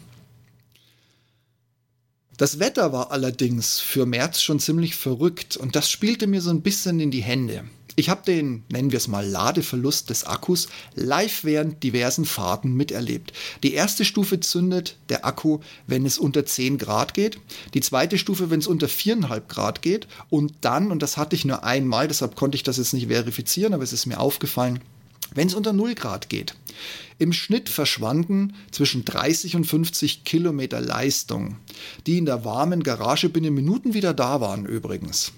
Das 2.37 2.59
Wetter 2.59 2.93
war 2.93 3.11
allerdings 3.11 3.79
für 3.79 4.05
März 4.05 4.41
schon 4.41 4.59
ziemlich 4.59 4.95
verrückt 4.95 5.57
und 5.57 5.75
das 5.75 5.89
spielte 5.89 6.27
mir 6.27 6.41
so 6.41 6.51
ein 6.51 6.61
bisschen 6.61 6.99
in 6.99 7.09
die 7.09 7.23
Hände. 7.23 7.63
Ich 7.99 8.09
habe 8.09 8.21
den, 8.23 8.63
nennen 8.69 8.91
wir 8.91 8.97
es 8.97 9.07
mal, 9.07 9.27
Ladeverlust 9.27 10.11
des 10.11 10.23
Akkus 10.23 10.67
live 10.93 11.43
während 11.43 11.81
diversen 11.81 12.25
Fahrten 12.25 12.75
miterlebt. 12.75 13.33
Die 13.63 13.73
erste 13.73 14.05
Stufe 14.05 14.39
zündet 14.39 14.97
der 15.09 15.25
Akku, 15.25 15.61
wenn 15.87 16.05
es 16.05 16.19
unter 16.19 16.45
10 16.45 16.77
Grad 16.77 17.15
geht. 17.15 17.39
Die 17.73 17.81
zweite 17.81 18.19
Stufe, 18.19 18.51
wenn 18.51 18.59
es 18.59 18.67
unter 18.67 18.85
4,5 18.85 19.47
Grad 19.47 19.81
geht. 19.81 20.07
Und 20.29 20.53
dann, 20.61 20.91
und 20.91 21.01
das 21.01 21.17
hatte 21.17 21.35
ich 21.35 21.43
nur 21.43 21.63
einmal, 21.63 22.07
deshalb 22.07 22.35
konnte 22.35 22.55
ich 22.55 22.61
das 22.61 22.77
jetzt 22.77 22.93
nicht 22.93 23.07
verifizieren, 23.07 23.73
aber 23.73 23.81
es 23.81 23.93
ist 23.93 24.05
mir 24.05 24.19
aufgefallen, 24.19 24.79
wenn 25.33 25.47
es 25.47 25.55
unter 25.55 25.73
0 25.73 25.95
Grad 25.95 26.29
geht. 26.29 26.53
Im 27.17 27.33
Schnitt 27.33 27.67
verschwanden 27.67 28.53
zwischen 28.69 29.05
30 29.05 29.55
und 29.55 29.65
50 29.65 30.23
Kilometer 30.23 30.81
Leistung, 30.81 31.57
die 32.05 32.19
in 32.19 32.27
der 32.27 32.45
warmen 32.45 32.83
Garage 32.83 33.29
binnen 33.29 33.55
Minuten 33.55 33.95
wieder 33.95 34.13
da 34.13 34.39
waren 34.39 34.67
übrigens. 34.67 35.31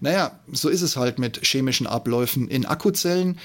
Naja, 0.00 0.38
so 0.50 0.68
ist 0.68 0.82
es 0.82 0.96
halt 0.96 1.18
mit 1.18 1.44
chemischen 1.44 1.86
Abläufen 1.86 2.48
in 2.48 2.66
Akkuzellen. 2.66 3.38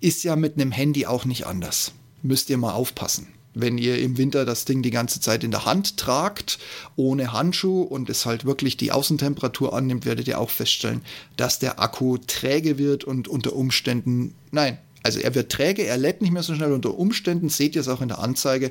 Ist 0.00 0.24
ja 0.24 0.36
mit 0.36 0.54
einem 0.54 0.72
Handy 0.72 1.06
auch 1.06 1.24
nicht 1.24 1.46
anders. 1.46 1.92
Müsst 2.22 2.50
ihr 2.50 2.58
mal 2.58 2.72
aufpassen. 2.72 3.28
Wenn 3.54 3.78
ihr 3.78 3.98
im 3.98 4.18
Winter 4.18 4.44
das 4.44 4.66
Ding 4.66 4.82
die 4.82 4.90
ganze 4.90 5.20
Zeit 5.20 5.42
in 5.42 5.50
der 5.50 5.64
Hand 5.64 5.96
tragt, 5.96 6.58
ohne 6.94 7.32
Handschuh 7.32 7.82
und 7.82 8.08
es 8.08 8.24
halt 8.24 8.44
wirklich 8.44 8.76
die 8.76 8.92
Außentemperatur 8.92 9.72
annimmt, 9.72 10.04
werdet 10.04 10.28
ihr 10.28 10.38
auch 10.38 10.50
feststellen, 10.50 11.02
dass 11.36 11.58
der 11.58 11.80
Akku 11.80 12.18
träge 12.18 12.78
wird 12.78 13.02
und 13.02 13.26
unter 13.26 13.56
Umständen, 13.56 14.34
nein, 14.52 14.78
also 15.02 15.20
er 15.20 15.34
wird 15.34 15.50
träge, 15.50 15.84
er 15.84 15.96
lädt 15.96 16.22
nicht 16.22 16.32
mehr 16.32 16.42
so 16.42 16.54
schnell. 16.54 16.72
Unter 16.72 16.96
Umständen 16.98 17.48
seht 17.48 17.74
ihr 17.74 17.80
es 17.80 17.88
auch 17.88 18.02
in 18.02 18.08
der 18.08 18.18
Anzeige, 18.18 18.70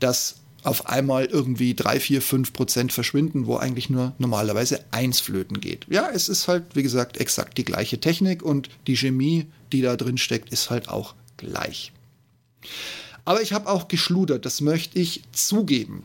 dass 0.00 0.36
auf 0.64 0.86
einmal 0.86 1.26
irgendwie 1.26 1.74
3, 1.74 2.00
4, 2.00 2.22
5 2.22 2.52
Prozent 2.52 2.92
verschwinden, 2.92 3.46
wo 3.46 3.56
eigentlich 3.56 3.90
nur 3.90 4.12
normalerweise 4.18 4.84
eins 4.90 5.20
flöten 5.20 5.60
geht. 5.60 5.86
Ja, 5.88 6.10
es 6.12 6.28
ist 6.28 6.48
halt, 6.48 6.64
wie 6.74 6.82
gesagt, 6.82 7.16
exakt 7.18 7.58
die 7.58 7.64
gleiche 7.64 8.00
Technik 8.00 8.42
und 8.42 8.68
die 8.86 8.96
Chemie, 8.96 9.46
die 9.72 9.82
da 9.82 9.96
drin 9.96 10.18
steckt, 10.18 10.52
ist 10.52 10.70
halt 10.70 10.88
auch 10.88 11.14
gleich. 11.36 11.92
Aber 13.24 13.42
ich 13.42 13.52
habe 13.52 13.68
auch 13.68 13.88
geschludert, 13.88 14.46
das 14.46 14.60
möchte 14.60 14.98
ich 14.98 15.22
zugeben. 15.32 16.02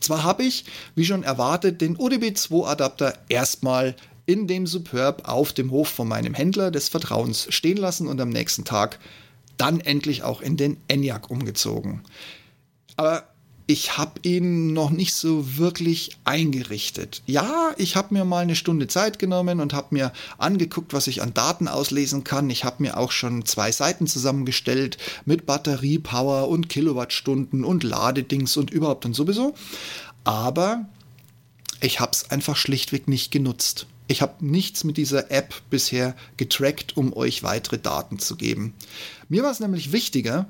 Zwar 0.00 0.22
habe 0.22 0.44
ich, 0.44 0.64
wie 0.94 1.04
schon 1.04 1.22
erwartet, 1.22 1.80
den 1.80 1.98
ODB2-Adapter 1.98 3.18
erstmal 3.28 3.96
in 4.24 4.46
dem 4.46 4.66
Superb 4.66 5.28
auf 5.28 5.52
dem 5.52 5.70
Hof 5.70 5.88
von 5.88 6.06
meinem 6.06 6.34
Händler 6.34 6.70
des 6.70 6.88
Vertrauens 6.88 7.46
stehen 7.50 7.78
lassen 7.78 8.06
und 8.06 8.20
am 8.20 8.28
nächsten 8.28 8.64
Tag 8.64 8.98
dann 9.56 9.80
endlich 9.80 10.22
auch 10.22 10.40
in 10.40 10.56
den 10.56 10.76
ENIAC 10.86 11.30
umgezogen 11.30 12.02
aber 12.98 13.22
ich 13.68 13.96
habe 13.98 14.20
ihn 14.22 14.72
noch 14.72 14.90
nicht 14.90 15.14
so 15.14 15.58
wirklich 15.58 16.16
eingerichtet. 16.24 17.22
Ja, 17.26 17.70
ich 17.76 17.96
habe 17.96 18.14
mir 18.14 18.24
mal 18.24 18.40
eine 18.40 18.56
Stunde 18.56 18.88
Zeit 18.88 19.18
genommen 19.18 19.60
und 19.60 19.72
habe 19.72 19.88
mir 19.94 20.12
angeguckt, 20.38 20.94
was 20.94 21.06
ich 21.06 21.22
an 21.22 21.34
Daten 21.34 21.68
auslesen 21.68 22.24
kann. 22.24 22.50
Ich 22.50 22.64
habe 22.64 22.82
mir 22.82 22.96
auch 22.96 23.12
schon 23.12 23.44
zwei 23.44 23.70
Seiten 23.70 24.06
zusammengestellt 24.06 24.96
mit 25.26 25.46
Batteriepower 25.46 26.48
und 26.48 26.70
Kilowattstunden 26.70 27.62
und 27.62 27.84
Ladedings 27.84 28.56
und 28.56 28.70
überhaupt 28.70 29.04
und 29.04 29.14
sowieso. 29.14 29.54
Aber 30.24 30.86
ich 31.80 32.00
habe 32.00 32.12
es 32.12 32.30
einfach 32.30 32.56
schlichtweg 32.56 33.06
nicht 33.06 33.30
genutzt. 33.30 33.86
Ich 34.10 34.22
habe 34.22 34.44
nichts 34.44 34.82
mit 34.82 34.96
dieser 34.96 35.30
App 35.30 35.54
bisher 35.68 36.16
getrackt, 36.38 36.96
um 36.96 37.12
euch 37.12 37.42
weitere 37.42 37.78
Daten 37.78 38.18
zu 38.18 38.36
geben. 38.36 38.72
Mir 39.28 39.42
war 39.42 39.50
es 39.50 39.60
nämlich 39.60 39.92
wichtiger, 39.92 40.46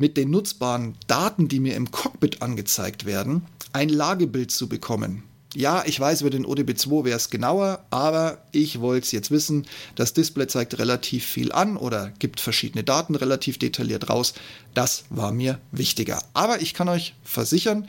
mit 0.00 0.16
den 0.16 0.30
nutzbaren 0.30 0.94
Daten, 1.08 1.48
die 1.48 1.60
mir 1.60 1.76
im 1.76 1.90
Cockpit 1.90 2.40
angezeigt 2.40 3.04
werden, 3.04 3.42
ein 3.74 3.90
Lagebild 3.90 4.50
zu 4.50 4.66
bekommen. 4.66 5.24
Ja, 5.54 5.82
ich 5.84 6.00
weiß, 6.00 6.22
über 6.22 6.30
den 6.30 6.46
ODB2 6.46 7.04
wäre 7.04 7.16
es 7.16 7.28
genauer, 7.28 7.84
aber 7.90 8.38
ich 8.50 8.80
wollte 8.80 9.04
es 9.04 9.12
jetzt 9.12 9.30
wissen. 9.30 9.66
Das 9.96 10.14
Display 10.14 10.46
zeigt 10.46 10.78
relativ 10.78 11.26
viel 11.26 11.52
an 11.52 11.76
oder 11.76 12.12
gibt 12.18 12.40
verschiedene 12.40 12.82
Daten 12.82 13.14
relativ 13.14 13.58
detailliert 13.58 14.08
raus. 14.08 14.32
Das 14.72 15.04
war 15.10 15.32
mir 15.32 15.60
wichtiger. 15.70 16.22
Aber 16.32 16.62
ich 16.62 16.72
kann 16.72 16.88
euch 16.88 17.14
versichern, 17.22 17.86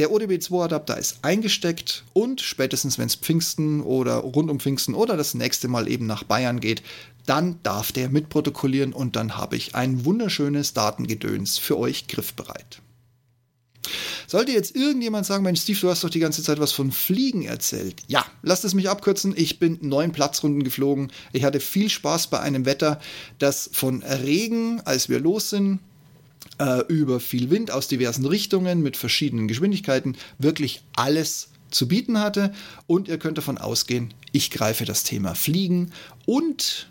Der 0.00 0.10
ODB2-Adapter 0.10 0.98
ist 0.98 1.18
eingesteckt 1.22 2.02
und 2.14 2.40
spätestens, 2.40 2.98
wenn 2.98 3.06
es 3.06 3.14
Pfingsten 3.14 3.80
oder 3.80 4.16
rund 4.16 4.50
um 4.50 4.58
Pfingsten 4.58 4.92
oder 4.92 5.16
das 5.16 5.34
nächste 5.34 5.68
Mal 5.68 5.86
eben 5.86 6.06
nach 6.06 6.24
Bayern 6.24 6.58
geht, 6.58 6.82
dann 7.26 7.58
darf 7.62 7.92
der 7.92 8.08
mitprotokollieren 8.08 8.92
und 8.92 9.16
dann 9.16 9.36
habe 9.36 9.56
ich 9.56 9.74
ein 9.74 10.04
wunderschönes 10.04 10.74
Datengedöns 10.74 11.58
für 11.58 11.78
euch 11.78 12.06
griffbereit. 12.06 12.80
Sollte 14.26 14.52
jetzt 14.52 14.74
irgendjemand 14.74 15.26
sagen, 15.26 15.44
Mensch, 15.44 15.60
Steve, 15.60 15.78
du 15.78 15.90
hast 15.90 16.02
doch 16.02 16.10
die 16.10 16.18
ganze 16.18 16.42
Zeit 16.42 16.58
was 16.58 16.72
von 16.72 16.90
Fliegen 16.90 17.42
erzählt. 17.42 18.02
Ja, 18.08 18.24
lasst 18.42 18.64
es 18.64 18.74
mich 18.74 18.88
abkürzen. 18.88 19.34
Ich 19.36 19.58
bin 19.58 19.78
neun 19.82 20.12
Platzrunden 20.12 20.64
geflogen. 20.64 21.12
Ich 21.32 21.44
hatte 21.44 21.60
viel 21.60 21.90
Spaß 21.90 22.28
bei 22.28 22.40
einem 22.40 22.64
Wetter, 22.64 23.00
das 23.38 23.68
von 23.72 24.02
Regen, 24.02 24.80
als 24.84 25.08
wir 25.08 25.20
los 25.20 25.50
sind, 25.50 25.80
äh, 26.58 26.80
über 26.88 27.20
viel 27.20 27.50
Wind 27.50 27.70
aus 27.70 27.88
diversen 27.88 28.26
Richtungen 28.26 28.82
mit 28.82 28.96
verschiedenen 28.96 29.48
Geschwindigkeiten 29.48 30.16
wirklich 30.38 30.82
alles 30.96 31.50
zu 31.70 31.88
bieten 31.88 32.18
hatte. 32.20 32.52
Und 32.86 33.08
ihr 33.08 33.18
könnt 33.18 33.38
davon 33.38 33.58
ausgehen, 33.58 34.14
ich 34.32 34.50
greife 34.50 34.84
das 34.84 35.04
Thema 35.04 35.34
Fliegen 35.34 35.92
und 36.26 36.88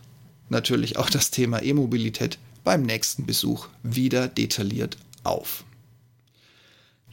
natürlich 0.53 0.97
auch 0.97 1.09
das 1.09 1.31
Thema 1.31 1.61
E-Mobilität 1.61 2.37
beim 2.63 2.83
nächsten 2.83 3.25
Besuch 3.25 3.67
wieder 3.83 4.27
detailliert 4.29 4.97
auf. 5.23 5.65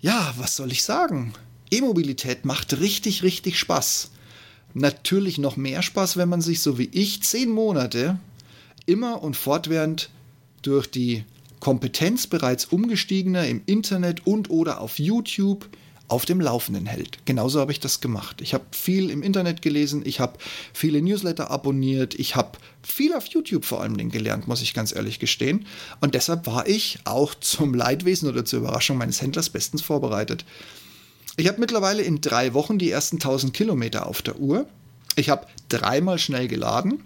Ja, 0.01 0.33
was 0.39 0.57
soll 0.57 0.71
ich 0.71 0.85
sagen? 0.85 1.35
E-Mobilität 1.71 2.45
macht 2.45 2.79
richtig, 2.79 3.23
richtig 3.23 3.59
Spaß. 3.59 4.11
Natürlich 4.75 5.39
noch 5.39 5.57
mehr 5.57 5.83
Spaß, 5.83 6.17
wenn 6.17 6.29
man 6.29 6.41
sich 6.41 6.61
so 6.61 6.79
wie 6.79 6.89
ich 6.93 7.23
zehn 7.23 7.51
Monate 7.51 8.19
immer 8.87 9.23
und 9.23 9.37
fortwährend 9.37 10.11
durch 10.63 10.87
die 10.87 11.25
Kompetenz 11.59 12.27
bereits 12.27 12.67
umgestiegener 12.67 13.47
im 13.47 13.63
Internet 13.67 14.27
und 14.27 14.51
oder 14.51 14.81
auf 14.81 14.99
YouTube 14.99 15.69
auf 16.11 16.25
dem 16.25 16.41
Laufenden 16.41 16.87
hält. 16.87 17.19
Genauso 17.25 17.61
habe 17.61 17.73
ich 17.73 17.79
das 17.79 18.01
gemacht. 18.01 18.41
Ich 18.41 18.53
habe 18.53 18.65
viel 18.73 19.11
im 19.11 19.23
Internet 19.23 19.63
gelesen, 19.63 20.03
ich 20.05 20.19
habe 20.19 20.39
viele 20.73 21.01
Newsletter 21.01 21.51
abonniert, 21.51 22.15
ich 22.15 22.35
habe 22.35 22.59
viel 22.83 23.15
auf 23.15 23.27
YouTube 23.27 23.65
vor 23.65 23.81
allem 23.81 24.11
gelernt, 24.11 24.49
muss 24.49 24.61
ich 24.61 24.75
ganz 24.75 24.95
ehrlich 24.95 25.21
gestehen. 25.21 25.67
Und 26.01 26.15
deshalb 26.15 26.47
war 26.47 26.67
ich 26.67 26.99
auch 27.05 27.35
zum 27.35 27.75
Leidwesen 27.75 28.29
oder 28.29 28.45
zur 28.45 28.59
Überraschung 28.59 28.99
meines 28.99 29.23
Händlers 29.23 29.51
bestens 29.51 29.83
vorbereitet. 29.83 30.45
Ich 31.37 31.47
habe 31.47 31.61
mittlerweile 31.61 32.03
in 32.03 32.21
drei 32.21 32.55
Wochen 32.55 32.79
die 32.79 32.91
ersten 32.91 33.17
1000 33.17 33.55
Kilometer 33.55 34.07
auf 34.07 34.21
der 34.21 34.41
Uhr. 34.41 34.67
Ich 35.15 35.31
habe 35.31 35.47
dreimal 35.69 36.19
schnell 36.19 36.49
geladen 36.49 37.05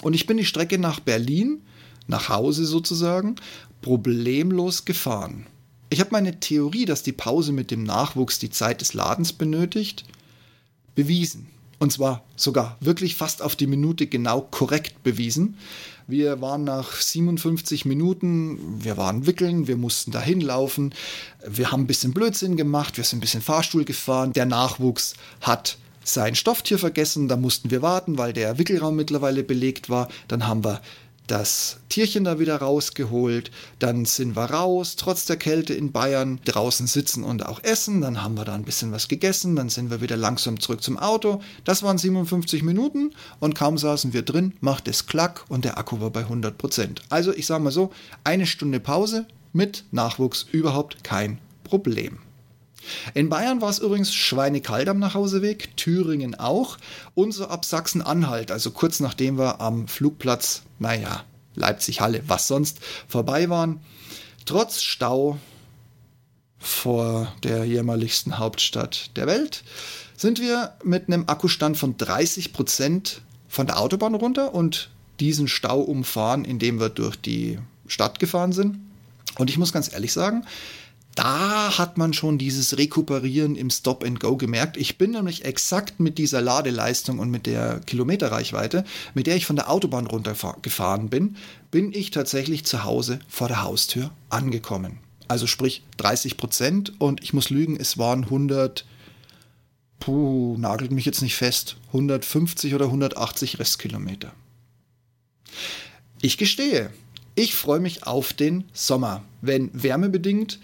und 0.00 0.14
ich 0.14 0.26
bin 0.26 0.38
die 0.38 0.46
Strecke 0.46 0.78
nach 0.78 1.00
Berlin, 1.00 1.60
nach 2.06 2.30
Hause 2.30 2.64
sozusagen, 2.64 3.36
problemlos 3.82 4.86
gefahren. 4.86 5.46
Ich 5.88 6.00
habe 6.00 6.10
meine 6.12 6.40
Theorie, 6.40 6.84
dass 6.84 7.02
die 7.02 7.12
Pause 7.12 7.52
mit 7.52 7.70
dem 7.70 7.84
Nachwuchs 7.84 8.38
die 8.38 8.50
Zeit 8.50 8.80
des 8.80 8.94
Ladens 8.94 9.32
benötigt, 9.32 10.04
bewiesen. 10.94 11.48
Und 11.78 11.92
zwar 11.92 12.24
sogar 12.36 12.76
wirklich 12.80 13.16
fast 13.16 13.42
auf 13.42 13.54
die 13.54 13.66
Minute 13.66 14.06
genau 14.06 14.40
korrekt 14.40 15.02
bewiesen. 15.02 15.58
Wir 16.08 16.40
waren 16.40 16.64
nach 16.64 16.92
57 16.92 17.84
Minuten, 17.84 18.82
wir 18.82 18.96
waren 18.96 19.26
wickeln, 19.26 19.66
wir 19.66 19.76
mussten 19.76 20.10
dahin 20.10 20.40
laufen, 20.40 20.94
wir 21.46 21.72
haben 21.72 21.82
ein 21.82 21.86
bisschen 21.86 22.14
Blödsinn 22.14 22.56
gemacht, 22.56 22.96
wir 22.96 23.04
sind 23.04 23.18
ein 23.18 23.20
bisschen 23.20 23.42
Fahrstuhl 23.42 23.84
gefahren. 23.84 24.32
Der 24.32 24.46
Nachwuchs 24.46 25.14
hat 25.40 25.78
sein 26.02 26.34
Stofftier 26.36 26.78
vergessen, 26.78 27.28
da 27.28 27.36
mussten 27.36 27.70
wir 27.70 27.82
warten, 27.82 28.18
weil 28.18 28.32
der 28.32 28.58
Wickelraum 28.58 28.96
mittlerweile 28.96 29.42
belegt 29.42 29.90
war. 29.90 30.08
Dann 30.28 30.46
haben 30.46 30.64
wir 30.64 30.80
das 31.26 31.78
Tierchen 31.88 32.24
da 32.24 32.38
wieder 32.38 32.56
rausgeholt, 32.56 33.50
dann 33.78 34.04
sind 34.04 34.36
wir 34.36 34.44
raus, 34.44 34.96
trotz 34.96 35.26
der 35.26 35.36
Kälte 35.36 35.74
in 35.74 35.92
Bayern, 35.92 36.40
draußen 36.44 36.86
sitzen 36.86 37.24
und 37.24 37.46
auch 37.46 37.62
essen, 37.62 38.00
dann 38.00 38.22
haben 38.22 38.36
wir 38.36 38.44
da 38.44 38.54
ein 38.54 38.64
bisschen 38.64 38.92
was 38.92 39.08
gegessen, 39.08 39.56
dann 39.56 39.68
sind 39.68 39.90
wir 39.90 40.00
wieder 40.00 40.16
langsam 40.16 40.60
zurück 40.60 40.82
zum 40.82 40.98
Auto. 40.98 41.40
Das 41.64 41.82
waren 41.82 41.98
57 41.98 42.62
Minuten 42.62 43.12
und 43.40 43.54
kaum 43.54 43.78
saßen 43.78 44.12
wir 44.12 44.22
drin, 44.22 44.54
macht 44.60 44.88
es 44.88 45.06
klack 45.06 45.44
und 45.48 45.64
der 45.64 45.78
Akku 45.78 46.00
war 46.00 46.10
bei 46.10 46.20
100 46.20 46.56
Prozent. 46.58 47.02
Also 47.08 47.32
ich 47.32 47.46
sage 47.46 47.62
mal 47.62 47.70
so, 47.70 47.90
eine 48.24 48.46
Stunde 48.46 48.80
Pause 48.80 49.26
mit 49.52 49.84
Nachwuchs 49.90 50.46
überhaupt 50.52 51.02
kein 51.02 51.38
Problem. 51.64 52.18
In 53.14 53.28
Bayern 53.28 53.60
war 53.60 53.70
es 53.70 53.78
übrigens 53.78 54.14
schweinekalt 54.14 54.88
am 54.88 54.98
Nachhauseweg, 54.98 55.76
Thüringen 55.76 56.34
auch 56.34 56.78
und 57.14 57.32
so 57.32 57.46
ab 57.46 57.64
Sachsen-Anhalt, 57.64 58.50
also 58.50 58.70
kurz 58.70 59.00
nachdem 59.00 59.38
wir 59.38 59.60
am 59.60 59.88
Flugplatz, 59.88 60.62
naja, 60.78 61.24
Leipzig-Halle, 61.54 62.22
was 62.26 62.48
sonst, 62.48 62.78
vorbei 63.08 63.48
waren. 63.48 63.80
Trotz 64.44 64.82
Stau 64.82 65.38
vor 66.58 67.32
der 67.42 67.64
jämmerlichsten 67.64 68.38
Hauptstadt 68.38 69.16
der 69.16 69.26
Welt 69.26 69.64
sind 70.16 70.40
wir 70.40 70.74
mit 70.82 71.08
einem 71.08 71.24
Akkustand 71.28 71.76
von 71.76 71.96
30 71.96 72.52
Prozent 72.52 73.22
von 73.48 73.66
der 73.66 73.78
Autobahn 73.78 74.14
runter 74.14 74.54
und 74.54 74.90
diesen 75.20 75.48
Stau 75.48 75.80
umfahren, 75.80 76.44
indem 76.44 76.80
wir 76.80 76.88
durch 76.88 77.16
die 77.16 77.58
Stadt 77.86 78.18
gefahren 78.18 78.52
sind. 78.52 78.78
Und 79.38 79.50
ich 79.50 79.58
muss 79.58 79.72
ganz 79.72 79.92
ehrlich 79.92 80.12
sagen, 80.12 80.44
da 81.16 81.78
hat 81.78 81.96
man 81.96 82.12
schon 82.12 82.36
dieses 82.36 82.76
Rekuperieren 82.76 83.56
im 83.56 83.70
Stop 83.70 84.04
and 84.04 84.20
Go 84.20 84.36
gemerkt. 84.36 84.76
Ich 84.76 84.98
bin 84.98 85.12
nämlich 85.12 85.46
exakt 85.46 85.98
mit 85.98 86.18
dieser 86.18 86.42
Ladeleistung 86.42 87.18
und 87.18 87.30
mit 87.30 87.46
der 87.46 87.80
Kilometerreichweite, 87.80 88.84
mit 89.14 89.26
der 89.26 89.36
ich 89.36 89.46
von 89.46 89.56
der 89.56 89.70
Autobahn 89.70 90.06
runtergefahren 90.06 91.08
bin, 91.08 91.36
bin 91.70 91.92
ich 91.92 92.10
tatsächlich 92.10 92.66
zu 92.66 92.84
Hause 92.84 93.18
vor 93.28 93.48
der 93.48 93.62
Haustür 93.62 94.10
angekommen. 94.28 94.98
Also 95.26 95.46
sprich 95.46 95.82
30 95.96 96.36
Prozent 96.36 96.92
und 97.00 97.22
ich 97.22 97.32
muss 97.32 97.48
lügen, 97.48 97.76
es 97.76 97.96
waren 97.96 98.24
100, 98.24 98.84
puh, 99.98 100.56
nagelt 100.58 100.92
mich 100.92 101.06
jetzt 101.06 101.22
nicht 101.22 101.34
fest, 101.34 101.76
150 101.88 102.74
oder 102.74 102.84
180 102.86 103.58
Restkilometer. 103.58 104.32
Ich 106.20 106.36
gestehe, 106.36 106.90
ich 107.34 107.54
freue 107.54 107.80
mich 107.80 108.06
auf 108.06 108.34
den 108.34 108.64
Sommer, 108.74 109.24
wenn 109.40 109.70
wärmebedingt 109.72 110.60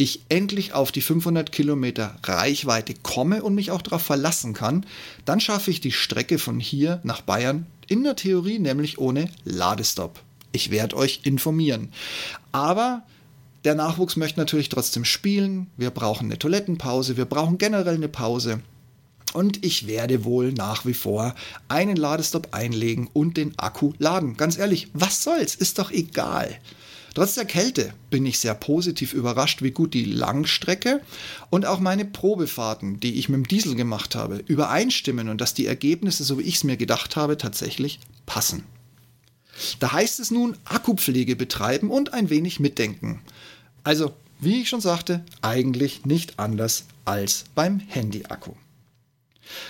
ich 0.00 0.22
endlich 0.30 0.72
auf 0.72 0.92
die 0.92 1.02
500 1.02 1.52
Kilometer 1.52 2.16
Reichweite 2.24 2.94
komme 3.02 3.42
und 3.42 3.54
mich 3.54 3.70
auch 3.70 3.82
darauf 3.82 4.02
verlassen 4.02 4.54
kann, 4.54 4.86
dann 5.26 5.40
schaffe 5.40 5.70
ich 5.70 5.82
die 5.82 5.92
Strecke 5.92 6.38
von 6.38 6.58
hier 6.58 7.00
nach 7.02 7.20
Bayern 7.20 7.66
in 7.86 8.02
der 8.02 8.16
Theorie 8.16 8.58
nämlich 8.58 8.98
ohne 8.98 9.28
Ladestopp. 9.44 10.20
Ich 10.52 10.70
werde 10.70 10.96
euch 10.96 11.20
informieren. 11.24 11.92
Aber 12.50 13.02
der 13.64 13.74
Nachwuchs 13.74 14.16
möchte 14.16 14.40
natürlich 14.40 14.70
trotzdem 14.70 15.04
spielen. 15.04 15.66
Wir 15.76 15.90
brauchen 15.90 16.26
eine 16.26 16.38
Toilettenpause. 16.38 17.18
Wir 17.18 17.26
brauchen 17.26 17.58
generell 17.58 17.96
eine 17.96 18.08
Pause. 18.08 18.60
Und 19.34 19.64
ich 19.64 19.86
werde 19.86 20.24
wohl 20.24 20.52
nach 20.52 20.86
wie 20.86 20.94
vor 20.94 21.34
einen 21.68 21.96
Ladestopp 21.96 22.48
einlegen 22.52 23.08
und 23.12 23.36
den 23.36 23.58
Akku 23.58 23.92
laden. 23.98 24.36
Ganz 24.36 24.56
ehrlich, 24.56 24.88
was 24.94 25.22
soll's? 25.22 25.54
Ist 25.54 25.78
doch 25.78 25.90
egal. 25.90 26.58
Trotz 27.14 27.34
der 27.34 27.44
Kälte 27.44 27.92
bin 28.08 28.24
ich 28.24 28.38
sehr 28.38 28.54
positiv 28.54 29.14
überrascht, 29.14 29.62
wie 29.62 29.72
gut 29.72 29.94
die 29.94 30.04
Langstrecke 30.04 31.00
und 31.50 31.66
auch 31.66 31.80
meine 31.80 32.04
Probefahrten, 32.04 33.00
die 33.00 33.18
ich 33.18 33.28
mit 33.28 33.36
dem 33.36 33.48
Diesel 33.48 33.74
gemacht 33.74 34.14
habe, 34.14 34.42
übereinstimmen 34.46 35.28
und 35.28 35.40
dass 35.40 35.54
die 35.54 35.66
Ergebnisse, 35.66 36.24
so 36.24 36.38
wie 36.38 36.42
ich 36.42 36.56
es 36.56 36.64
mir 36.64 36.76
gedacht 36.76 37.16
habe, 37.16 37.36
tatsächlich 37.36 37.98
passen. 38.26 38.64
Da 39.80 39.92
heißt 39.92 40.20
es 40.20 40.30
nun 40.30 40.56
Akkupflege 40.64 41.36
betreiben 41.36 41.90
und 41.90 42.14
ein 42.14 42.30
wenig 42.30 42.60
mitdenken. 42.60 43.20
Also, 43.82 44.14
wie 44.38 44.62
ich 44.62 44.68
schon 44.68 44.80
sagte, 44.80 45.24
eigentlich 45.42 46.06
nicht 46.06 46.38
anders 46.38 46.84
als 47.04 47.44
beim 47.54 47.80
Handy-Akku. 47.80 48.52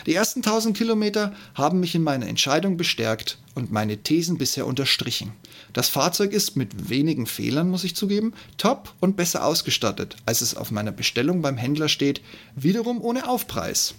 Die 0.07 0.15
ersten 0.15 0.41
1000 0.41 0.77
Kilometer 0.77 1.35
haben 1.55 1.81
mich 1.81 1.95
in 1.95 2.03
meiner 2.03 2.27
Entscheidung 2.27 2.77
bestärkt 2.77 3.39
und 3.55 3.73
meine 3.73 3.99
Thesen 3.99 4.39
bisher 4.39 4.67
unterstrichen. 4.67 5.33
Das 5.73 5.89
Fahrzeug 5.89 6.33
ist 6.33 6.57
mit 6.57 6.89
wenigen 6.89 7.27
Fehlern, 7.27 7.71
muss 7.71 7.85
ich 7.85 7.97
zugeben, 7.97 8.33
top 8.57 8.95
und 9.01 9.17
besser 9.17 9.45
ausgestattet, 9.45 10.17
als 10.27 10.41
es 10.41 10.57
auf 10.57 10.71
meiner 10.71 10.93
Bestellung 10.93 11.43
beim 11.43 11.57
Händler 11.57 11.89
steht, 11.89 12.21
wiederum 12.57 13.01
ohne 13.01 13.29
Aufpreis. 13.29 13.95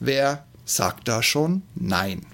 wer 0.00 0.44
sagt 0.64 1.08
da 1.08 1.22
schon 1.22 1.62
Nein? 1.74 2.26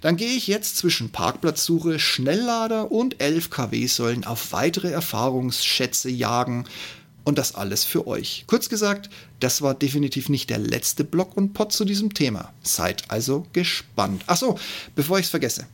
Dann 0.00 0.16
gehe 0.16 0.36
ich 0.36 0.46
jetzt 0.46 0.76
zwischen 0.76 1.10
Parkplatzsuche, 1.10 1.98
Schnelllader 1.98 2.92
und 2.92 3.20
11 3.20 3.50
kW-Säulen 3.50 4.24
auf 4.24 4.52
weitere 4.52 4.90
Erfahrungsschätze 4.90 6.10
jagen, 6.10 6.66
und 7.24 7.38
das 7.38 7.54
alles 7.54 7.84
für 7.84 8.06
euch. 8.06 8.44
Kurz 8.46 8.68
gesagt, 8.68 9.10
das 9.40 9.62
war 9.62 9.74
definitiv 9.74 10.28
nicht 10.28 10.50
der 10.50 10.58
letzte 10.58 11.04
Blog 11.04 11.36
und 11.36 11.52
Pod 11.52 11.72
zu 11.72 11.84
diesem 11.84 12.14
Thema. 12.14 12.52
Seid 12.62 13.10
also 13.10 13.46
gespannt. 13.52 14.22
Achso, 14.26 14.58
bevor 14.94 15.18
ich 15.18 15.26
es 15.26 15.30
vergesse. 15.30 15.66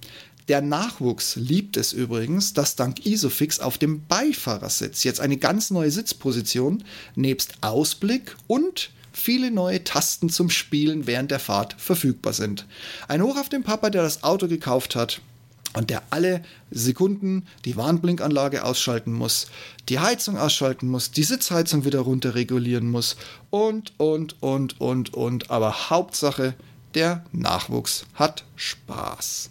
Der 0.48 0.62
Nachwuchs 0.62 1.37
liebt 1.37 1.76
es 1.76 1.92
übrigens, 1.92 2.54
dass 2.54 2.74
dank 2.74 3.04
Isofix 3.04 3.61
auf 3.61 3.76
dem 3.76 4.06
Beifahrersitz 4.06 5.04
jetzt 5.04 5.20
eine 5.20 5.37
ganz 5.37 5.70
neue 5.70 5.90
Sitzposition 5.90 6.84
nebst 7.14 7.54
Ausblick 7.61 8.34
und 8.46 8.90
viele 9.12 9.50
neue 9.50 9.84
Tasten 9.84 10.30
zum 10.30 10.48
Spielen 10.48 11.06
während 11.06 11.30
der 11.30 11.38
Fahrt 11.38 11.74
verfügbar 11.78 12.32
sind. 12.32 12.66
Ein 13.08 13.22
Hoch 13.22 13.37
auf 13.37 13.50
den 13.50 13.62
Papa, 13.62 13.90
der 13.90 14.02
das 14.02 14.22
Auto 14.22 14.48
gekauft 14.48 14.96
hat 14.96 15.20
und 15.74 15.90
der 15.90 16.02
alle 16.11 16.42
Sekunden 16.70 17.46
die 17.64 17.76
Warnblinkanlage 17.76 18.64
ausschalten 18.64 19.12
muss, 19.12 19.48
die 19.88 19.98
Heizung 19.98 20.38
ausschalten 20.38 20.88
muss, 20.88 21.11
die 21.11 21.24
Sitzheizung 21.24 21.85
wieder 21.85 22.00
runter 22.00 22.35
regulieren 22.35 22.90
muss 22.90 23.16
und, 23.50 23.92
und, 23.98 24.42
und, 24.42 24.81
und, 24.81 25.14
und. 25.14 25.50
Aber 25.50 25.90
Hauptsache, 25.90 26.54
der 26.94 27.24
Nachwuchs 27.33 28.07
hat 28.14 28.44
Spaß. 28.57 29.50